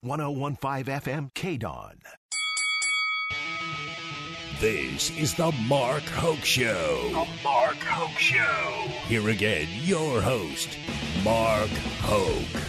[0.00, 1.96] 1015 FM KDAWN.
[4.64, 7.10] This is the Mark Hoke Show.
[7.10, 8.88] The Mark Hoke Show.
[9.06, 10.78] Here again, your host,
[11.22, 11.68] Mark
[12.00, 12.62] Hoke.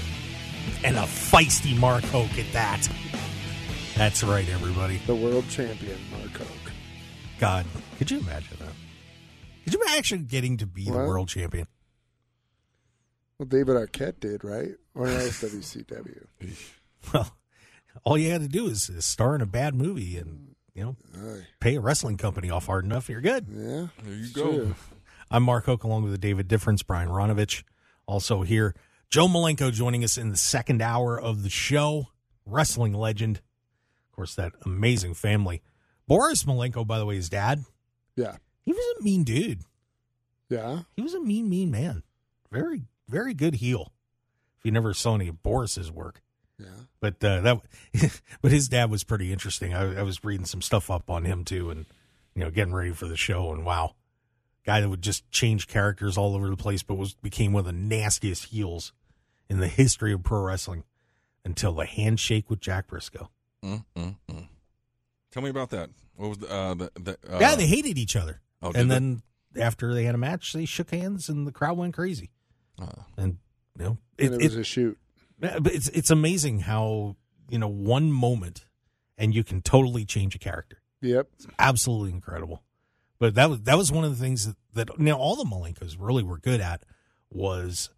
[0.83, 2.85] And a feisty Mark Hoke at that.
[3.95, 4.97] That's right, everybody.
[5.07, 6.73] the world champion, Mark Hoke.
[7.39, 7.65] God,
[7.97, 8.73] could you imagine that?
[9.63, 11.65] Could you imagine getting to be the world champion?
[13.39, 14.75] Well, David Arquette did, right?
[14.95, 16.25] Or no, WCW.
[17.13, 17.37] Well,
[18.03, 20.44] all you had to do is, is star in a bad movie and,
[20.75, 21.47] you know, Aye.
[21.59, 23.09] pay a wrestling company off hard enough.
[23.09, 23.47] You're good.
[23.49, 23.87] Yeah.
[24.03, 24.43] There you go.
[24.51, 24.75] true.
[25.31, 27.63] I'm Mark Hoke along with the David Difference, Brian Ronovech,
[28.05, 28.75] also here.
[29.09, 32.07] Joe Malenko joining us in the second hour of the show.
[32.45, 33.37] Wrestling legend.
[33.37, 35.63] Of course, that amazing family.
[36.07, 37.63] Boris Malenko, by the way, his dad,
[38.15, 38.35] Yeah.
[38.61, 39.61] he was a mean dude.
[40.49, 40.81] Yeah.
[40.95, 42.03] He was a mean, mean man.
[42.51, 43.91] Very, very good heel.
[44.59, 46.21] If you never saw any of Boris's work.
[47.05, 47.11] Yeah.
[47.19, 47.41] But uh,
[47.93, 49.73] that, but his dad was pretty interesting.
[49.73, 51.85] I, I was reading some stuff up on him too, and
[52.35, 53.51] you know, getting ready for the show.
[53.53, 53.95] And wow,
[54.65, 57.65] guy that would just change characters all over the place, but was became one of
[57.65, 58.91] the nastiest heels
[59.49, 60.83] in the history of pro wrestling
[61.43, 63.29] until the handshake with Jack Briscoe.
[63.63, 64.47] Mm, mm, mm.
[65.31, 65.89] Tell me about that.
[66.15, 68.89] What was the, uh, the, the uh, yeah, they hated each other, oh, did and
[68.91, 68.95] they?
[68.95, 69.21] then
[69.59, 72.31] after they had a match, they shook hands, and the crowd went crazy.
[72.81, 72.87] Uh,
[73.17, 73.37] And
[73.77, 74.97] you know, it, and it was it- a shoot.
[75.39, 77.15] But it's it's amazing how
[77.49, 78.65] you know one moment
[79.17, 80.81] and you can totally change a character.
[81.01, 81.27] Yep.
[81.59, 82.63] Absolutely incredible.
[83.19, 85.95] But that was that was one of the things that, that now all the Malenkos
[85.99, 86.83] really were good at
[87.29, 87.89] was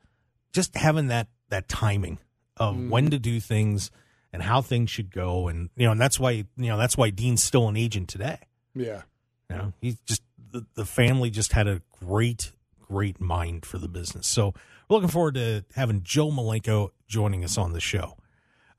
[0.51, 2.19] just having that that timing
[2.57, 2.89] of Mm.
[2.89, 3.91] when to do things
[4.33, 7.09] and how things should go and you know and that's why you know that's why
[7.11, 8.39] Dean's still an agent today.
[8.75, 9.03] Yeah.
[9.49, 10.21] You know, he's just
[10.51, 14.27] the, the family just had a great, great mind for the business.
[14.27, 14.53] So
[14.89, 18.17] looking forward to having Joe Malenko joining us on the show.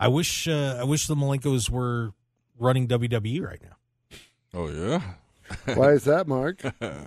[0.01, 2.13] I wish uh, I wish the Malenkos were
[2.59, 4.19] running WWE right now.
[4.55, 5.03] oh yeah.
[5.75, 6.61] Why is that, Mark?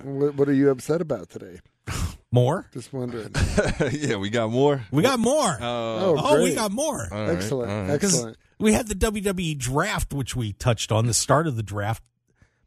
[0.04, 1.60] what, what are you upset about today?
[2.32, 2.68] More?
[2.74, 3.34] Just wondering.
[3.92, 4.84] yeah, we got more.
[4.92, 5.50] We got more.
[5.50, 7.08] Uh, Oh, oh, we got more.
[7.12, 7.70] all right, excellent.
[7.72, 8.00] all right.
[8.02, 8.38] 'Cause Excellent.
[8.58, 11.08] We had the WWE draft, which we touched on.
[11.08, 12.04] The start of the draft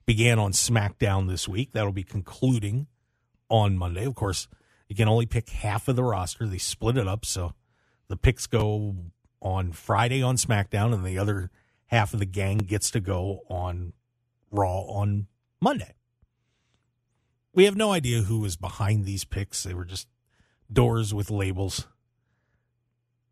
[0.07, 1.73] began on SmackDown this week.
[1.73, 2.89] That'll be concluding
[3.49, 4.05] on Monday.
[4.05, 4.49] Of course,
[4.89, 6.47] you can only pick half of the roster.
[6.47, 7.55] They split it up, so
[8.09, 8.97] the picks go
[9.41, 11.51] on Friday on SmackDown, and the other
[11.87, 13.93] half of the gang gets to go on
[14.51, 15.27] Raw on
[15.61, 15.95] Monday.
[17.55, 19.63] We have no idea who was behind these picks.
[19.63, 20.09] They were just
[20.73, 21.87] doors with labels.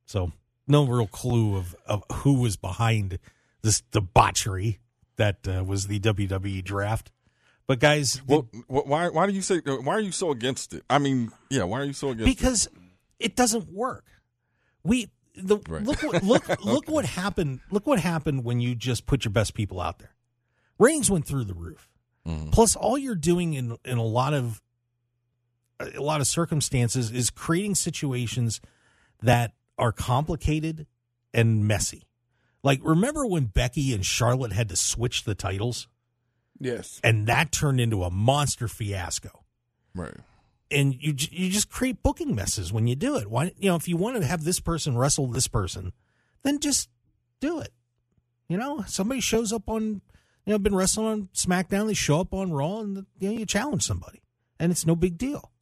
[0.06, 0.32] So
[0.66, 3.18] no real clue of, of who was behind
[3.62, 4.80] this debauchery
[5.16, 7.10] that uh, was the WWE draft.
[7.72, 10.82] But guys, Well, wh- why why do you say why are you so against it?
[10.90, 12.37] I mean, yeah, why are you so against it?
[12.37, 12.68] because
[13.18, 14.04] it doesn't work.
[14.85, 15.82] We the Right.
[15.82, 17.61] look what, look look what happened.
[17.70, 20.14] Look what happened when you just put your best people out there.
[20.78, 21.88] Ratings went through the roof.
[22.26, 22.52] Mhm.
[22.52, 24.61] Plus, all you're doing in in a lot of
[25.80, 28.61] a lot of circumstances is creating situations
[29.22, 30.87] that are complicated
[31.32, 32.02] and messy.
[32.62, 35.88] Like, remember when Becky and Charlotte had to switch the titles,
[36.62, 37.01] Yes.
[37.05, 39.44] and that turned into a monster fiasco
[39.94, 40.16] Right.
[40.70, 43.29] and you you just create booking messes when you do it.
[43.29, 45.92] Why you know if you want to have this person wrestle this person,
[46.44, 46.88] then just
[47.40, 47.72] do it.
[48.48, 50.03] You know, somebody shows up on
[50.46, 53.46] you know been wrestling on SmackDown, they show up on Raw, and you know you
[53.46, 54.22] challenge somebody,
[54.59, 55.53] and it's no big deal.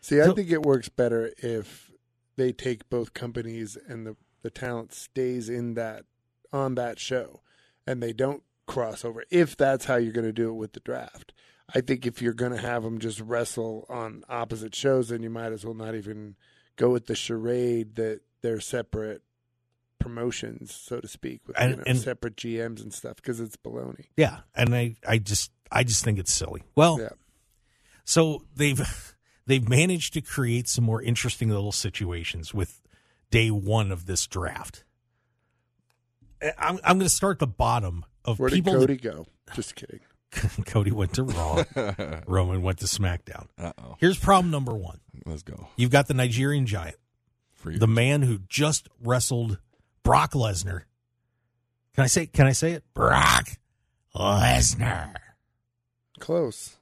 [0.00, 1.90] See, I So- think it works better if
[2.36, 6.06] they take both companies and the the talent stays in that
[6.52, 7.42] on that show,
[7.86, 9.24] and they don't cross over.
[9.30, 11.32] If that's how you're going to do it with the draft,
[11.74, 15.30] I think if you're going to have them just wrestle on opposite shows, then you
[15.30, 16.36] might as well not even
[16.76, 19.22] go with the charade that they're separate
[19.98, 23.56] promotions, so to speak, with And- you know, and- separate GMs and stuff because it's
[23.56, 24.06] baloney.
[24.16, 26.62] Yeah, and I, I just, I just think it's silly.
[26.74, 27.10] Well, Yeah.
[28.04, 29.14] so they've,
[29.46, 32.80] they've managed to create some more interesting little situations with
[33.30, 34.84] day one of this draft.
[36.42, 38.74] I- I'm, I'm going to start at the bottom of Where did people.
[38.74, 39.26] Cody go?
[39.54, 40.00] Just kidding.
[40.66, 41.64] Cody went to Raw.
[42.26, 43.48] Roman went to SmackDown.
[43.58, 43.96] Uh oh.
[43.98, 45.00] Here's problem number one.
[45.26, 45.68] Let's go.
[45.76, 46.96] You've got the Nigerian giant,
[47.64, 49.58] the man who just wrestled
[50.02, 50.82] Brock Lesnar.
[51.94, 52.26] Can I say?
[52.26, 52.84] Can I say it?
[52.94, 53.48] Brock
[54.14, 55.14] Lesnar.
[56.20, 56.76] Close.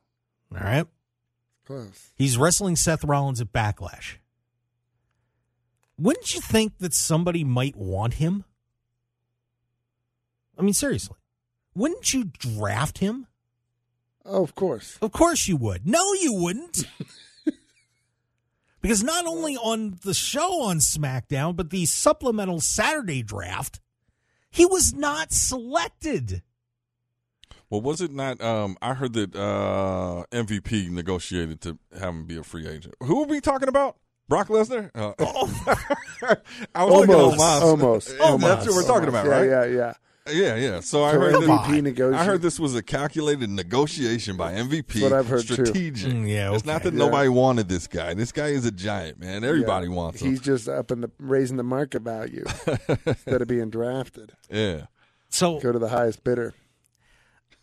[0.52, 0.86] All right.
[1.66, 2.10] Close.
[2.16, 4.16] He's wrestling Seth Rollins at Backlash.
[5.98, 8.44] Wouldn't you think that somebody might want him?
[10.58, 11.16] I mean, seriously.
[11.78, 13.28] Wouldn't you draft him?
[14.26, 14.98] Oh, of course.
[15.00, 15.86] Of course you would.
[15.86, 16.84] No, you wouldn't.
[18.82, 23.78] because not only on the show on SmackDown, but the supplemental Saturday draft,
[24.50, 26.42] he was not selected.
[27.70, 28.40] Well, was it not?
[28.40, 32.96] Um, I heard that uh, MVP negotiated to have him be a free agent.
[33.04, 33.98] Who are we talking about?
[34.28, 34.90] Brock Lesnar?
[34.96, 35.12] Uh,
[36.74, 37.62] I was looking Almost.
[37.62, 38.16] Almost.
[38.18, 39.48] Yeah, That's what we're talking about, yeah, right?
[39.48, 39.94] Yeah, yeah.
[40.30, 40.80] Yeah, yeah.
[40.80, 41.60] So I So heard Come that.
[41.66, 42.20] MVP negotiate.
[42.20, 44.86] I heard this was a calculated negotiation by MVP.
[44.86, 45.54] That's what I've heard, too.
[45.54, 46.12] strategic.
[46.12, 46.98] Mm, yeah, It's not that Yeah.
[46.98, 48.14] nobody wanted this guy.
[48.14, 49.44] This guy is a giant, man.
[49.44, 49.94] Everybody Yeah.
[49.94, 50.30] wants him.
[50.30, 52.44] He's just up in the raising the market value
[53.06, 54.32] instead of being drafted.
[54.50, 54.86] Yeah.
[55.30, 56.54] So Go to the highest bidder.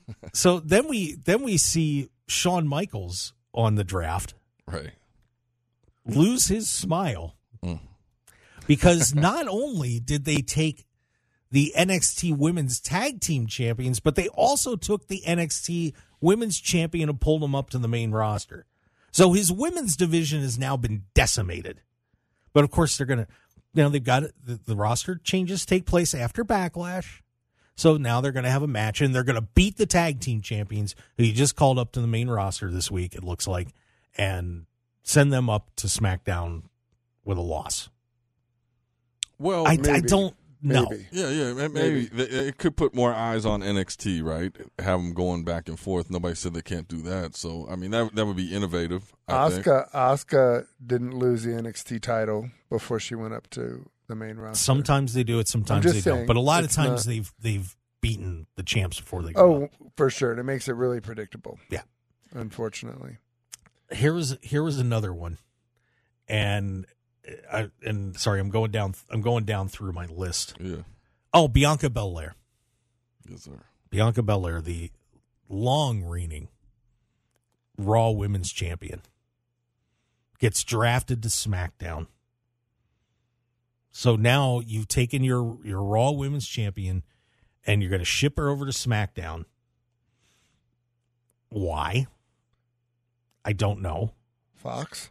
[0.33, 4.33] so then we then we see Shawn Michaels on the draft
[4.67, 4.91] Right.
[6.05, 7.79] lose his smile Mm.
[8.67, 10.85] because not only did they take
[11.55, 17.21] the NXT Women's Tag Team Champions, but they also took the NXT Women's Champion and
[17.21, 18.65] pulled them up to the main roster.
[19.11, 21.79] So his women's division has now been decimated.
[22.51, 23.27] But of course, they're going to,
[23.73, 24.23] you know, they've got.
[24.43, 27.21] The, the roster changes take place after Backlash.
[27.77, 30.19] So now they're going to have a match and they're going to beat the tag
[30.19, 33.47] team champions who you just called up to the main roster this week, it looks
[33.47, 33.69] like,
[34.17, 34.65] and
[35.03, 36.63] send them up to SmackDown
[37.23, 37.87] with a loss.
[39.39, 40.87] Well, I, I don't know.
[40.89, 41.07] Maybe.
[41.11, 44.55] Yeah, yeah, ma- maybe, Th- it could put more eyes on NXT, right?
[44.79, 46.09] Have them going back and forth.
[46.09, 49.13] Nobody said they can't do that, so I mean that that would be innovative.
[49.27, 49.65] I think.
[49.65, 54.63] Asuka Asuka didn't lose the NXT title before she went up to the main roster.
[54.63, 56.25] Sometimes they do it, sometimes they just don't.
[56.25, 59.41] But a lot of times not- they've they've beaten the champs before they go.
[59.41, 59.71] Oh, up.
[59.97, 60.29] for sure.
[60.31, 61.57] And it makes it really predictable.
[61.71, 61.81] Yeah.
[62.33, 63.17] Unfortunately.
[63.91, 65.37] here was here was another one,
[66.27, 66.85] and
[67.51, 68.93] I and sorry, I'm going down.
[69.09, 70.55] I'm going down through my list.
[70.59, 70.77] Yeah,
[71.33, 72.35] Oh, Bianca Belair.
[73.29, 73.59] yes, sir.
[73.89, 74.91] Bianca Belair, the
[75.49, 76.49] long reigning
[77.77, 79.01] Raw Women's Champion,
[80.39, 82.07] gets drafted to SmackDown.
[83.91, 87.03] So now you've taken your your Raw Women's Champion
[87.65, 89.45] and you're going to ship her over to SmackDown.
[91.49, 92.07] Why?
[93.43, 94.11] I don't know.
[94.55, 95.09] Fox.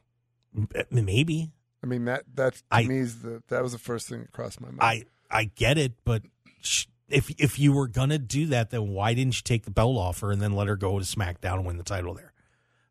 [0.90, 1.50] Maybe
[1.85, 4.33] I mean that that to I- me is the that was the first thing that
[4.33, 4.81] crossed my mind.
[4.81, 6.23] I I get it, but
[6.62, 9.99] sh- if if you were gonna do that, then why didn't you take the belt
[9.99, 12.33] off her and then let her go to SmackDown and win the title there?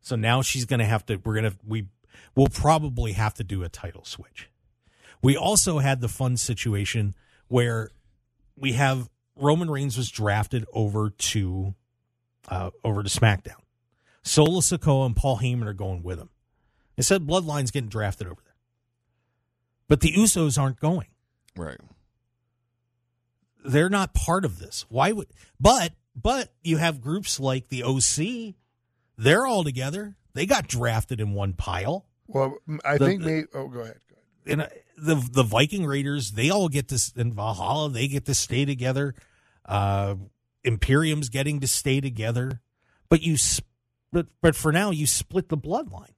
[0.00, 1.16] So now she's gonna have to.
[1.16, 1.88] We're gonna we
[2.36, 4.48] will probably have to do a title switch.
[5.22, 7.14] We also had the fun situation
[7.48, 7.90] where
[8.56, 11.74] we have Roman Reigns was drafted over to
[12.48, 13.56] uh, over to SmackDown.
[14.22, 16.28] Solo Sikoa and Paul Heyman are going with him.
[16.96, 18.40] They said Bloodline's getting drafted over
[19.88, 21.08] but the Usos aren't going
[21.56, 21.78] Right.
[23.64, 24.84] they're not part of this.
[24.88, 28.54] Why would but but you have groups like the OC,
[29.16, 30.16] they're all together.
[30.34, 32.06] They got drafted in one pile.
[32.26, 33.46] well, I The- think maybe.
[33.54, 33.98] Oh, go ahead.
[34.08, 34.20] Go ahead.
[34.46, 38.34] And uh, the the Viking Raiders, they all get to in Valhalla, they get to
[38.34, 39.14] stay together.
[39.64, 40.16] Uh
[40.62, 42.60] Imperium's getting to stay together.
[43.08, 43.36] But you
[44.12, 46.13] but but for now you split the bloodline.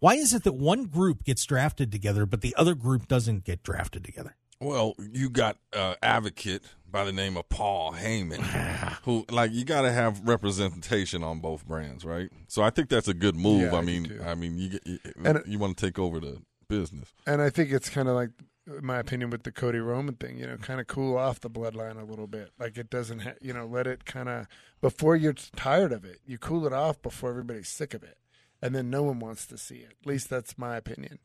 [0.00, 3.62] Why is it that one group gets drafted together but the other group doesn't get
[3.62, 4.34] drafted together?
[4.58, 8.40] Well, you got uh, advocate by the name of Paul Heyman,
[9.04, 12.30] who like you got to have representation on both brands, right?
[12.48, 13.62] So I think that's a good move.
[13.62, 14.22] Yeah, I I mean, too.
[14.22, 17.12] I mean, you get, you, And you want to take over the business.
[17.26, 18.30] And I think it's kind of like,
[18.66, 20.38] in my opinion, with the Cody Roman thing.
[20.38, 22.50] You know, kind of cool off the bloodline a little bit.
[22.58, 24.46] Like it doesn't, ha- you know, let it kind of
[24.80, 26.20] before you're tired of it.
[26.26, 28.18] You cool it off before everybody's sick of it.
[28.62, 29.94] And then no one wants to see it.
[30.02, 31.18] At least that's my opinion,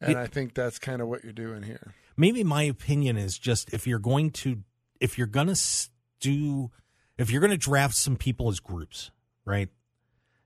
[0.00, 1.94] and I think that's kind of what you're doing here.
[2.16, 4.62] maybe my opinion is just if you're going to
[5.00, 5.88] if you're going to
[6.20, 6.70] do
[7.18, 9.10] if you're going to draft some people as groups
[9.44, 9.68] right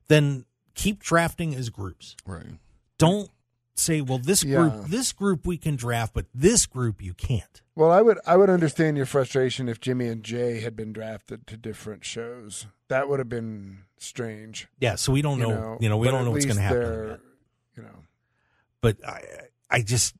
[0.08, 2.58] then keep drafting as groups Right.
[2.98, 3.30] don't
[3.78, 4.84] say well this group Yeah.
[4.88, 8.48] this group we can draft but this group you can't Well, I would I would
[8.50, 12.66] understand your frustration if Jimmy and Jay had been drafted to different shows.
[12.88, 14.66] That would have been strange.
[14.80, 17.20] yeah so we don't you know, you know we don't know what's going to happen.
[17.76, 18.04] You know,
[18.80, 19.22] but I,
[19.68, 20.14] I just,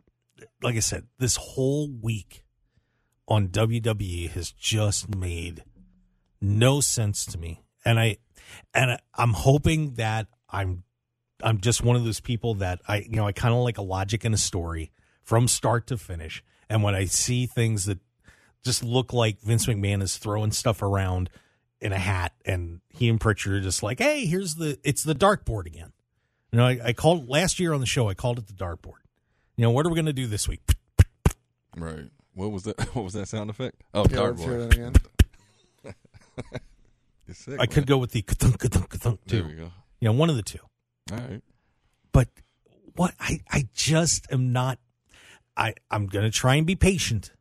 [0.62, 2.45] like I said, this whole week
[3.27, 5.64] on WWE has just made
[6.40, 8.19] no sense to me, and I,
[8.75, 10.83] and I, I'm hoping that I'm,
[11.42, 13.83] I'm just one of those people that I, you know, I kind of like a
[13.83, 14.90] logic in a story
[15.22, 17.99] from start to finish, and when I see things that
[18.64, 21.31] just look like Vince McMahon is throwing stuff around
[21.81, 25.14] in a hat, and he and Prichard are just like, hey, here's the, it's the
[25.14, 25.92] dartboard again.
[26.53, 28.09] You know, I, I called last year on the show.
[28.09, 29.03] I called it the dartboard.
[29.57, 30.62] You know, what are we going to do this week?
[31.77, 32.11] Right.
[32.33, 32.81] What was that?
[32.94, 33.83] What was that sound effect?
[33.92, 34.70] Oh, yeah, dartboard.
[34.70, 34.92] that again.
[37.33, 39.46] Sick, I could go with the ka-thunk, ka-thunk, ka-thunk, There too.
[39.49, 39.70] we go.
[40.01, 40.61] You know, one of the two.
[41.12, 41.42] All right.
[42.12, 42.29] But
[42.95, 44.79] what I, I just am not.
[45.57, 47.33] I I'm going to try and be patient,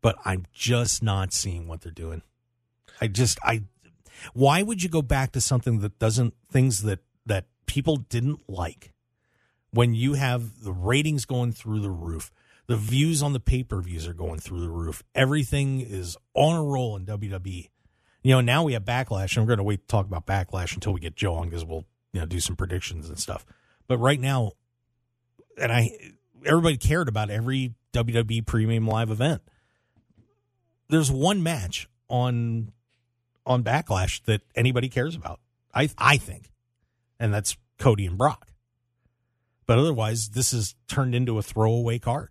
[0.00, 2.22] but I'm just not seeing what they're doing.
[3.00, 3.64] I just I.
[4.34, 8.92] Why would you go back to something that doesn't things that that people didn't like
[9.72, 12.30] when you have the ratings going through the roof?
[12.68, 15.02] The views on the pay per views are going through the roof.
[15.14, 17.68] Everything is on a roll in WWE.
[18.22, 20.74] You know, now we have backlash, and we're going to wait to talk about backlash
[20.74, 23.44] until we get Joe on because we'll you know do some predictions and stuff.
[23.88, 24.52] But right now,
[25.58, 25.92] and I,
[26.44, 29.42] everybody cared about every WWE Premium Live event.
[30.88, 32.72] There's one match on
[33.46, 35.40] on Backlash that anybody cares about.
[35.74, 36.50] I I think,
[37.18, 38.48] and that's Cody and Brock.
[39.66, 42.30] But otherwise, this is turned into a throwaway card.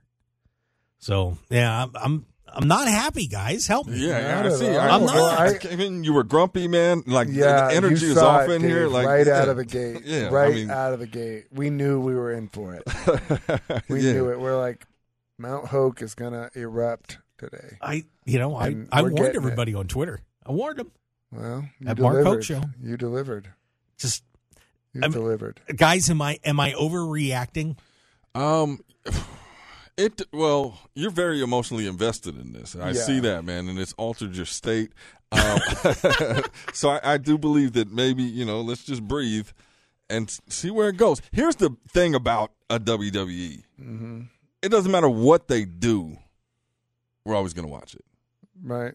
[0.99, 3.65] So yeah, I'm I'm, I'm not happy, guys.
[3.67, 3.97] Help me.
[3.97, 4.67] Yeah, yeah, Not I see.
[4.69, 5.39] I, I'm well, not.
[5.39, 7.03] I came in, you were grumpy, man.
[7.07, 8.87] Like Yeah, the energy you is off it, in here.
[8.87, 9.41] Like right yeah.
[9.41, 10.01] out of the gate.
[10.05, 11.45] Yeah, I right mean- out of the gate.
[11.51, 12.83] We knew we were in for it.
[13.89, 14.13] We Yeah.
[14.13, 14.39] knew it.
[14.39, 14.85] We're like,
[15.37, 17.77] Mount Hoke is gonna erupt today.
[17.81, 20.19] I you know I And I warned getting everybody on Twitter.
[20.45, 20.91] I warned them.
[21.31, 22.43] Well, you At Mark Hoke.
[22.43, 22.61] Show.
[22.83, 23.49] You delivered.
[23.97, 24.23] Just
[24.93, 25.61] You I'm- delivered.
[25.75, 27.77] guys, am I am I overreacting?
[28.35, 28.81] Um,
[30.05, 32.75] it well, you're very emotionally invested in this.
[32.75, 32.93] I Yeah.
[32.93, 34.91] see that, man, and it's altered your state.
[35.31, 35.59] Um,
[36.73, 39.47] so I, I do believe that maybe you know, let's just breathe
[40.09, 41.21] and see where it goes.
[41.31, 44.21] Here's the thing about a WWE: hmm
[44.61, 46.17] it doesn't matter what they do,
[47.25, 48.05] we're always going to watch it.
[48.63, 48.93] Right.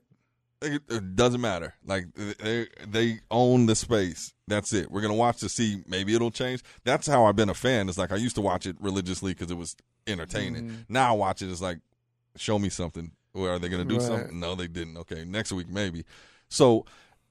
[0.63, 1.75] It, it doesn't matter.
[1.85, 4.33] Like they they own the space.
[4.49, 4.91] That's it.
[4.91, 5.83] We're gonna watch to see.
[5.87, 6.63] Maybe it'll change.
[6.85, 7.89] That's how I've been a fan.
[7.89, 10.71] It's like I used to watch it religiously because it was entertaining.
[10.71, 10.85] Mhm.
[10.89, 11.79] Now I watch it as like,
[12.37, 13.11] show me something.
[13.35, 14.03] Or are they gonna do Right.
[14.07, 14.41] something?
[14.41, 14.97] No, they didn't.
[14.97, 16.05] Okay, next week maybe.
[16.49, 16.87] So.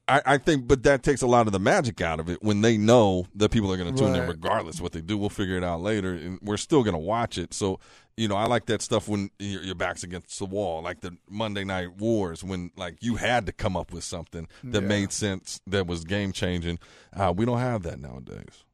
[0.08, 2.60] I, I think, but that takes a lot of the magic out of it when
[2.60, 4.28] they know that people are going to tune in Right.
[4.28, 5.18] regardless what they do.
[5.18, 7.52] We'll figure it out later, and we're still going to watch it.
[7.52, 7.80] So,
[8.16, 11.16] you know, I like that stuff when your, your back's against the wall, like the
[11.28, 14.88] Monday Night Wars, when like you had to come up with something that Yeah.
[14.88, 16.78] made sense, that was game changing.
[17.12, 18.64] Uh, we don't have that nowadays.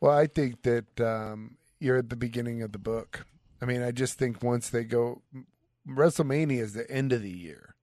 [0.00, 3.26] Well, I think that um, you're at the beginning of the book.
[3.60, 5.22] I mean, I just think once they go,
[5.88, 7.74] WrestleMania is the end of the year,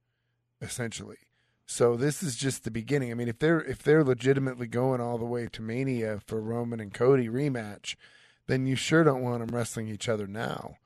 [0.62, 1.16] essentially.
[1.66, 3.10] So this is just the beginning.
[3.10, 6.80] I mean, if they're if they're legitimately going all the way to Mania for Roman
[6.80, 7.96] and Cody rematch,
[8.46, 10.76] then you sure don't want them wrestling each other now.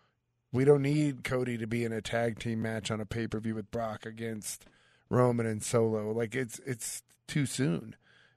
[0.52, 3.40] We don't need Cody to be in a tag team match on a pay per
[3.40, 4.66] view with Brock against
[5.10, 6.12] Roman and Solo.
[6.12, 7.96] Like it's it's too soon.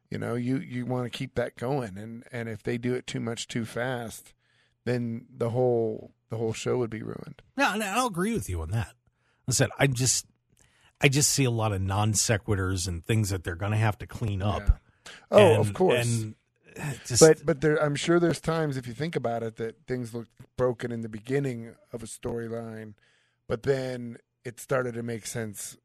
[0.10, 3.08] You know, you you want to keep that going, and and if they do it
[3.08, 4.34] too much too fast,
[4.84, 7.42] then the whole the whole show would be ruined.
[7.56, 8.94] No, I'll agree with you on that.
[9.48, 10.26] I said I'm just
[11.02, 13.98] I just see a lot of non sequiturs and things that they're going to have
[14.00, 14.64] to clean up.
[14.68, 15.12] Yeah.
[15.32, 16.06] Oh, And- of course.
[16.06, 16.36] And
[16.80, 19.86] uh, just, but but there, I'm sure there's times if you think about it that
[19.88, 22.94] things look broken in the beginning of a storyline,
[23.48, 25.76] but then it started to make sense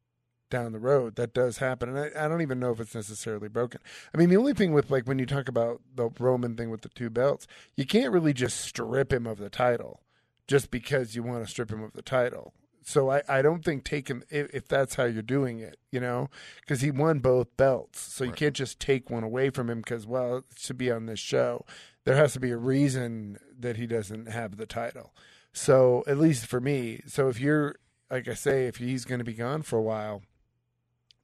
[0.48, 1.16] down the road.
[1.16, 3.80] That does happen, and I, I don't even know if it's necessarily broken.
[4.14, 6.82] I mean, the only thing with like when you talk about the Roman thing with
[6.82, 10.02] the two belts, you can't really just strip him of the title
[10.46, 12.54] just because you want to strip him of the title.
[12.88, 16.30] So I, I don't think taking if, if that's how you're doing it, you know,
[16.60, 18.00] because he won both belts.
[18.00, 18.38] So you Right.
[18.38, 21.66] can't just take one away from him because well, it should be on this show.
[22.04, 25.12] There has to be a reason that he doesn't have the title.
[25.52, 27.74] So at least for me, so if you're
[28.08, 30.22] like I say, if he's going to be gone for a while,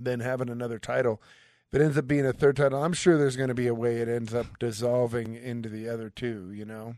[0.00, 1.22] then having another title,
[1.70, 3.74] if it ends up being a third title, I'm sure there's going to be a
[3.74, 6.50] way it ends up dissolving into the other two.
[6.52, 6.96] You know,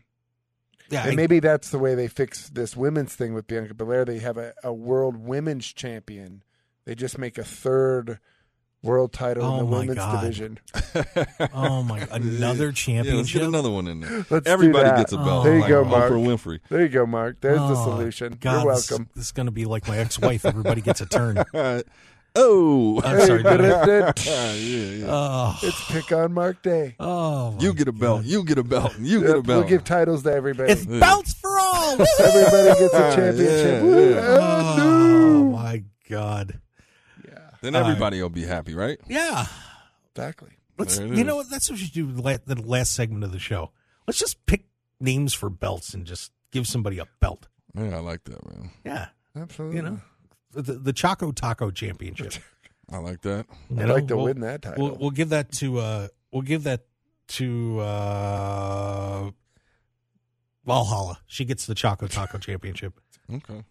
[0.89, 4.05] Yeah, and I- maybe that's the way they fix this women's thing with Bianca Belair.
[4.05, 6.43] They have a, a world women's champion.
[6.85, 8.19] They just make a third
[8.83, 10.21] world title Oh in the women's God.
[10.21, 10.59] division.
[11.55, 13.39] oh my, another Yeah, let's championship.
[13.41, 14.25] get another one in there.
[14.29, 14.97] Let's do Everybody that.
[14.97, 15.43] gets a belt.
[15.45, 16.11] There you like go, Mark.
[16.11, 16.59] Oprah Winfrey.
[16.69, 17.41] There you go, Mark.
[17.41, 18.37] There's the Oh, solution.
[18.39, 19.09] God, You're this- welcome.
[19.15, 20.45] This, is going to be like my ex-wife.
[20.45, 21.43] Everybody gets a turn.
[22.35, 23.43] Oh, I'm sorry.
[24.25, 25.05] Yeah, yeah.
[25.09, 26.95] Oh, it's pick on Mark Day.
[26.99, 28.21] oh, You get a belt.
[28.21, 28.25] God.
[28.25, 28.93] You get a belt.
[28.99, 29.59] You Yep, get a belt.
[29.59, 30.71] We'll give titles to everybody.
[30.71, 31.93] It's belts for all.
[32.19, 33.83] Everybody gets a championship.
[33.83, 34.37] Yeah, yeah.
[34.39, 36.59] oh, oh my God.
[37.27, 38.99] Yeah, then everybody will be happy, right?
[39.07, 39.45] Yeah.
[40.11, 40.51] exactly.
[40.77, 40.97] Let's.
[40.99, 41.19] You is.
[41.25, 41.49] know what?
[41.49, 42.11] That's what you do.
[42.11, 43.71] The last segment of the show.
[44.07, 44.65] Let's just pick
[44.99, 47.47] names for belts and just give somebody a belt.
[47.75, 48.71] Yeah, I like that, man.
[48.83, 49.07] Yeah.
[49.35, 49.77] Absolutely.
[49.77, 49.99] You know,
[50.55, 52.33] the the Choco Taco Championship.
[52.91, 53.45] I like that.
[53.71, 54.83] I'd know, like to we'll- win that title.
[54.87, 55.79] We'll, we'll give that to.
[55.79, 56.81] uh We'll give that
[57.29, 59.31] to uh
[60.65, 61.19] Valhalla.
[61.27, 62.93] She gets the Choco Taco Championship.
[63.31, 63.63] Okay.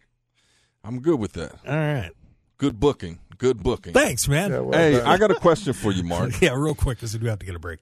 [0.83, 1.53] I'm good with that.
[1.67, 2.11] All right.
[2.57, 3.19] Good booking.
[3.37, 3.93] Good booking.
[3.93, 4.51] Thanks, man.
[4.51, 5.07] Yeah, well hey, done.
[5.07, 6.41] I got a question for you, Mark.
[6.41, 7.79] yeah, real quick because we do have to get a break.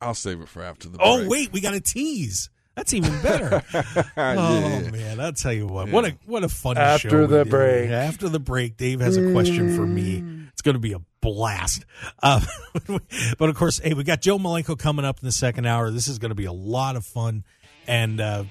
[0.00, 1.30] I'll save it for after the Oh break.
[1.30, 2.50] wait, we got a tease.
[2.74, 3.62] That's even better.
[3.74, 4.90] oh yeah.
[4.90, 5.90] man, I'll tell you what.
[5.90, 7.20] What a what a fun After show.
[7.20, 7.50] we the did.
[7.50, 7.90] break.
[7.90, 10.24] After the break, Dave has a question for me.
[10.52, 11.84] It's going to be a blast.
[12.22, 12.40] Uh,
[13.38, 15.90] but of course, hey, we got Joe Malenko coming up in the second hour.
[15.90, 17.44] This is going to be a lot of fun,
[17.86, 18.44] and uh,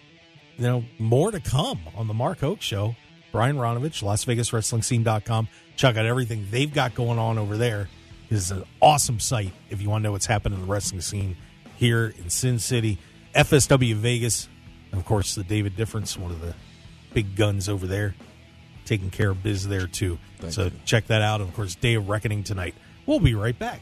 [0.57, 2.95] you know more to come on the Mark Hoke Show.
[3.31, 5.47] Brian Ronovech, LasVegasWrestlingScene.com.
[5.77, 7.87] Check out everything they've got going on over there.
[8.29, 11.37] It's an awesome site if you want to know what's happening in the wrestling scene
[11.75, 12.99] here in Sin City.
[13.33, 14.47] FSW Vegas,
[14.93, 16.53] of course, the David Difference, one of the
[17.13, 18.15] big guns over there,
[18.85, 20.19] taking care of biz there too.
[20.39, 20.71] Thank so you.
[20.85, 21.41] check that out.
[21.41, 22.75] And of course, Day of Reckoning tonight.
[23.05, 23.81] We'll be right back.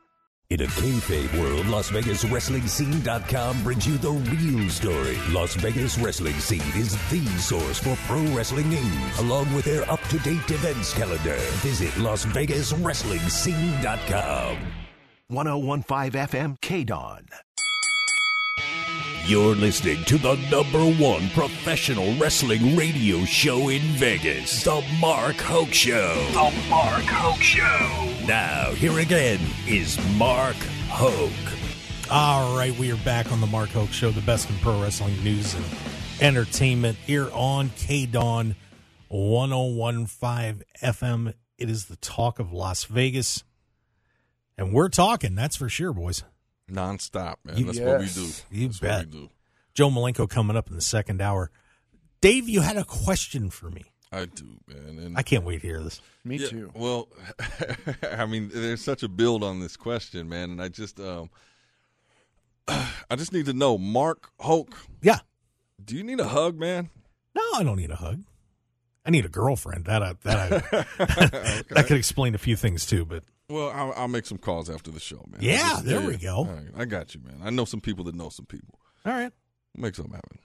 [0.51, 5.17] In a kayfabe world, LasVegasWrestlingScene.com brings you the real story.
[5.29, 10.51] Las Vegas Wrestling Scene is the source for pro wrestling news, along with their up-to-date
[10.51, 11.37] events calendar.
[11.63, 14.57] Visit LasVegasWrestlingScene.com.
[15.29, 17.29] 1015 FM KDAWN.
[19.27, 25.71] You're listening to the number one professional wrestling radio show in Vegas, The Mark Hoke
[25.71, 26.15] Show.
[26.31, 28.25] The Mark Hoke Show.
[28.25, 30.55] Now, here again is Mark
[30.89, 31.31] Hoke.
[32.09, 35.23] All right, we are back on the Mark Hoke Show, the best in pro wrestling
[35.23, 35.65] news and
[36.19, 38.55] entertainment here on KDAWN
[39.07, 41.33] 1015 FM.
[41.59, 43.43] It is the talk of Las Vegas.
[44.57, 46.23] And we're talking, that's for sure, boys.
[46.71, 47.57] Non-stop, man.
[47.57, 48.29] You- That's what we do.
[48.51, 48.97] You That's bet.
[48.99, 49.29] what we do.
[49.73, 51.51] Joe Malenko coming up in the second hour.
[52.21, 53.83] Dave, you had a question for me.
[54.11, 54.99] I do, man.
[54.99, 56.01] And I can't wait to hear this.
[56.25, 56.71] Me Yeah, too.
[56.75, 57.07] Well,
[58.11, 61.29] I mean, there's such a build on this question, man, and I just, um,
[62.67, 65.19] I just need to know, Mark Hoke, Yeah.
[65.83, 66.89] do you need a hug, man?
[67.35, 68.23] No, I don't need a hug.
[69.05, 69.85] I need a girlfriend.
[69.85, 70.37] That I, that
[70.99, 73.03] I, that could explain a few things too.
[73.05, 75.41] But Well, I'll, I'll make some calls after the show, man.
[75.41, 76.37] Yeah, just- there we go.
[76.37, 77.41] All right, I got you, man.
[77.43, 78.79] I know some people that know some people.
[79.05, 79.31] all right,
[79.75, 80.39] make something happen.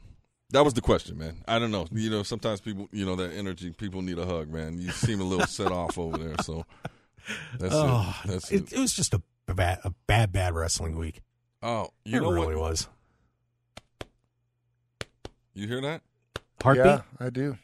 [0.50, 1.42] That was the question, man.
[1.48, 1.86] I don't know.
[1.90, 4.78] You know, sometimes people, you know, that energy, people need a hug, man.
[4.78, 6.64] You seem a little set off over there, so
[7.58, 8.28] that's oh, it.
[8.28, 8.72] That's it, it.
[8.74, 9.22] it was just a
[9.54, 11.20] bad, a bad, bad wrestling week.
[11.62, 12.70] Oh, you it know really what?
[12.70, 12.88] was.
[15.54, 16.02] You hear that?
[16.62, 16.86] Heartbeat.
[16.86, 17.56] Yeah, I do.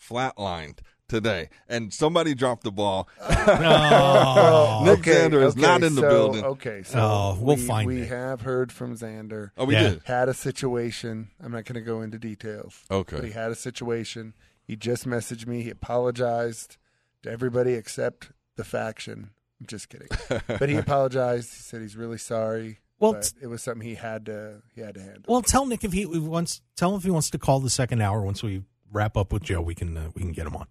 [0.00, 0.78] Flatlined
[1.08, 3.08] today, and somebody dropped the ball.
[3.48, 6.44] Oh, Nick Xander is not in the so- building.
[6.44, 8.08] Okay, so Oh, we'll we, find We it.
[8.08, 9.50] have heard from Xander.
[9.56, 9.90] Oh, we Yeah.
[9.90, 10.02] did.
[10.04, 11.28] Had a situation.
[11.42, 12.82] I'm not going to go into details.
[12.90, 13.16] Okay.
[13.16, 14.34] But he had a situation.
[14.64, 15.62] He just messaged me.
[15.62, 16.76] He apologized
[17.22, 19.30] to everybody except the faction.
[19.60, 20.08] I'm just kidding.
[20.58, 21.50] but he apologized.
[21.54, 22.80] He said he's really sorry.
[22.98, 25.22] Well, but it was something he had to he had to handle.
[25.28, 26.62] Well, tell Nick if he wants.
[26.76, 29.42] Tell him if he wants to call the second hour once we wrap up with
[29.42, 29.60] Joe.
[29.60, 30.66] We can uh, we can get him on.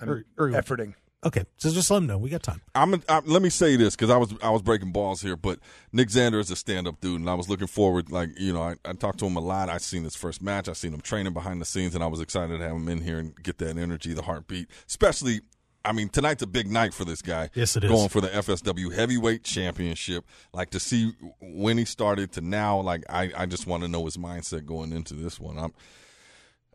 [0.00, 0.94] I'm or- or- efforting.
[1.24, 2.60] Okay, so just let him know we got time.
[2.74, 5.58] I'm, i let me say this because I was I was breaking balls here, but
[5.90, 8.12] Nick Xander is a stand up dude, and I was looking forward.
[8.12, 9.68] Like you know, I, I talked to him a lot.
[9.68, 10.68] I seen his first match.
[10.68, 13.00] I seen him training behind the scenes, and I was excited to have him in
[13.00, 14.68] here and get that energy, the heartbeat.
[14.86, 15.40] Especially,
[15.84, 17.50] I mean, tonight's a big night for this guy.
[17.54, 17.90] Yes, it is.
[17.90, 20.24] Going for the FSW Heavyweight Championship.
[20.52, 22.78] Like to see when he started to now.
[22.80, 25.58] Like I, I just want to know his mindset going into this one.
[25.58, 25.72] I'm.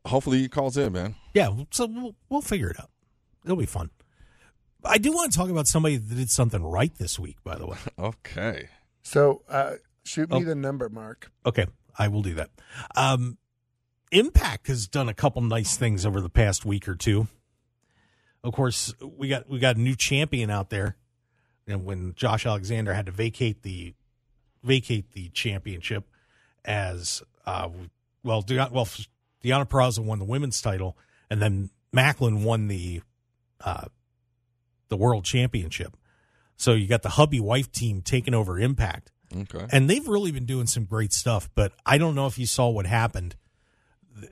[0.03, 1.15] Hopefully he calls in, man.
[1.35, 2.89] Yeah, so we'll, we'll figure it out.
[3.43, 3.89] It'll be fun.
[4.83, 7.37] I do want to talk about somebody that did something right this week.
[7.43, 8.69] By the way, Okay.
[9.03, 9.73] So uh,
[10.03, 10.43] shoot me Oh.
[10.43, 11.31] the number, Mark.
[11.45, 11.65] okay,
[11.97, 12.49] I will do that.
[12.95, 13.37] Um,
[14.11, 17.27] Impact has done a couple nice things over the past week or two.
[18.43, 20.97] Of course, we got we got a new champion out there,
[21.67, 23.93] and when Josh Alexander had to vacate the
[24.63, 26.05] vacate the championship,
[26.65, 27.69] as uh,
[28.23, 28.85] well, De- well,
[29.43, 30.97] Deonna Purrazzo won the women's title,
[31.29, 33.01] and then Maclin won the
[33.63, 33.85] uh,
[34.89, 35.95] the world championship.
[36.57, 39.11] So you got the hubby wife team taking over Impact.
[39.35, 39.65] Okay.
[39.71, 42.69] And they've really been doing some great stuff, but I don't know if you saw
[42.69, 43.35] what happened.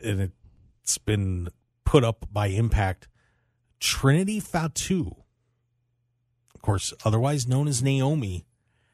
[0.04, 0.32] And
[0.84, 1.50] it's been
[1.86, 3.08] put up by Impact.
[3.80, 5.16] Trinity Fatu,
[6.54, 8.46] of course, otherwise known as Naomi,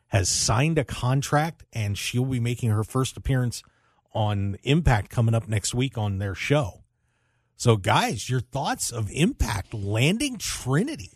[0.10, 3.64] has signed a contract and she'll be making her first appearance
[4.14, 6.85] on Impact coming up next week on their show.
[7.58, 11.12] So, guys, your thoughts of Impact landing Trinity?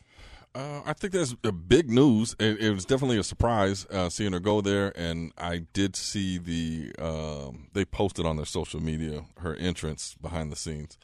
[0.55, 2.35] Uh, I think that's a big news.
[2.39, 6.37] It, it was definitely a surprise uh, seeing her go there, and I did see
[6.39, 10.97] the um, they posted on their social media her entrance behind the scenes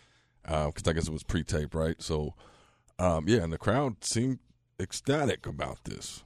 [0.44, 2.02] because I guess it was pre-taped, right?
[2.02, 2.34] So,
[2.98, 4.40] um, yeah, and the crowd seemed
[4.80, 6.24] ecstatic about this.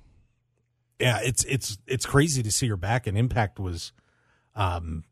[0.99, 3.07] yeah, it's it's it's crazy to see her back.
[3.07, 3.91] And Impact was,
[4.55, 5.03] um,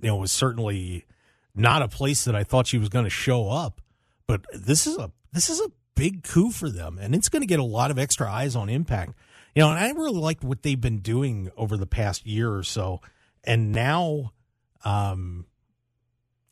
[0.00, 1.04] you know, was certainly
[1.56, 3.80] not a place that I thought she was going to show up.
[4.26, 7.46] But this is a this is a big coup for them, and it's going to
[7.46, 9.14] get a lot of extra eyes on Impact.
[9.54, 12.62] You know, and I really liked what they've been doing over the past year or
[12.62, 13.00] so,
[13.44, 14.32] and now,
[14.84, 15.46] um,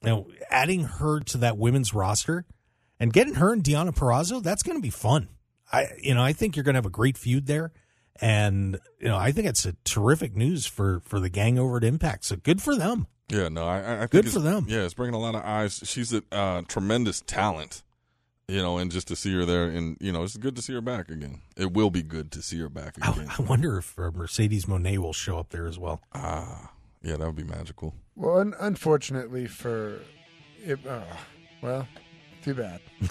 [0.03, 2.47] you know, adding her to that women's roster
[2.99, 5.29] and getting her and Deonna Purrazzo, that's going to be fun.
[5.73, 7.73] I, you know, I think you're going to have a great feud there,
[8.21, 11.85] and you know, I think it's a terrific news for for the gang over at
[11.85, 12.25] Impact.
[12.25, 13.07] So good for them.
[13.29, 14.67] Yeah, no, I, I think Good it's- for them.
[14.69, 15.81] Yeah, it's bringing a lot of eyes.
[15.85, 17.83] She's a uh, tremendous talent,
[18.49, 20.75] you know, and just to see her there, and you know, it's good to see
[20.75, 21.41] her back again.
[21.57, 23.29] It will be good to see her back again.
[23.39, 26.03] I wonder if uh, Mercedes Moné will show up there as well.
[26.13, 26.71] Ah,
[27.03, 27.95] yeah, that would be magical.
[28.15, 30.01] Well, un- unfortunately for
[30.63, 31.03] it, oh,
[31.63, 31.89] well,
[32.43, 32.81] too bad.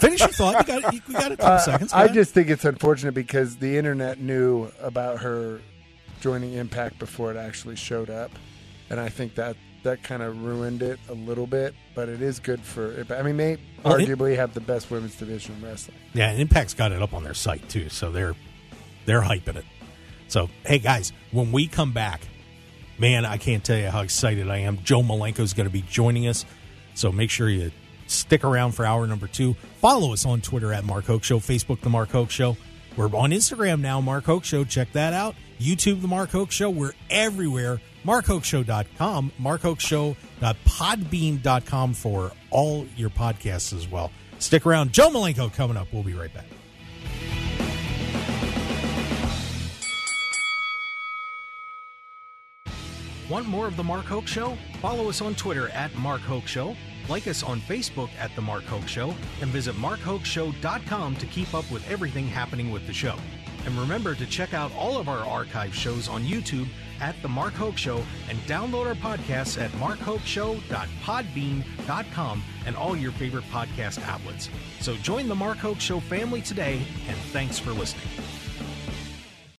[0.00, 0.66] Finish your thought.
[0.68, 1.90] You got you, we got a couple Uh, seconds.
[1.92, 2.14] Go I ahead.
[2.14, 5.60] just think it's unfortunate because the internet knew about her
[6.20, 8.30] joining Impact before it actually showed up,
[8.98, 11.74] and I think that that kind of ruined it a little bit.
[11.94, 13.04] But it is good for.
[13.10, 15.96] I mean, they Well, it- arguably have the best women's division in wrestling.
[16.14, 18.34] Yeah, and Impact's got it up on their site too, so they're
[19.04, 19.64] they're hyping it.
[20.28, 22.22] So hey guys, when we come back,
[22.98, 24.78] man, I can't tell you how excited I am.
[24.84, 26.44] Joe Malenko is going to be joining us,
[26.94, 27.70] so make sure you
[28.06, 29.54] stick around for hour number two.
[29.80, 32.56] Follow us on Twitter at Mark Hoke Show, Facebook the Mark Hoke Show.
[32.96, 34.64] We're on Instagram now, Mark Hoke Show.
[34.64, 35.34] Check that out.
[35.58, 36.70] YouTube the Mark Hoke Show.
[36.70, 37.80] We're everywhere.
[38.04, 44.10] MarkHokeShow.com, MarkHokeShow.podbean.com for all your podcasts as well.
[44.38, 44.92] Stick around.
[44.92, 45.88] Joe Malenko coming up.
[45.92, 46.46] We'll be right back.
[53.30, 54.56] Want more of The Mark Hoke Show?
[54.82, 56.76] Follow us on Twitter at Mark Hoke Show,
[57.08, 61.70] like us on Facebook at The Mark Hoke Show, and visit markhokeshow.com to keep up
[61.70, 63.16] with everything happening with the show.
[63.64, 66.68] And remember to check out all of our archive shows on YouTube
[67.00, 73.44] at The Mark Hoke Show and download our podcasts at markhokeshow.podbean.com and all your favorite
[73.44, 74.50] podcast outlets.
[74.80, 78.06] So join The Mark Hoke Show family today, and thanks for listening.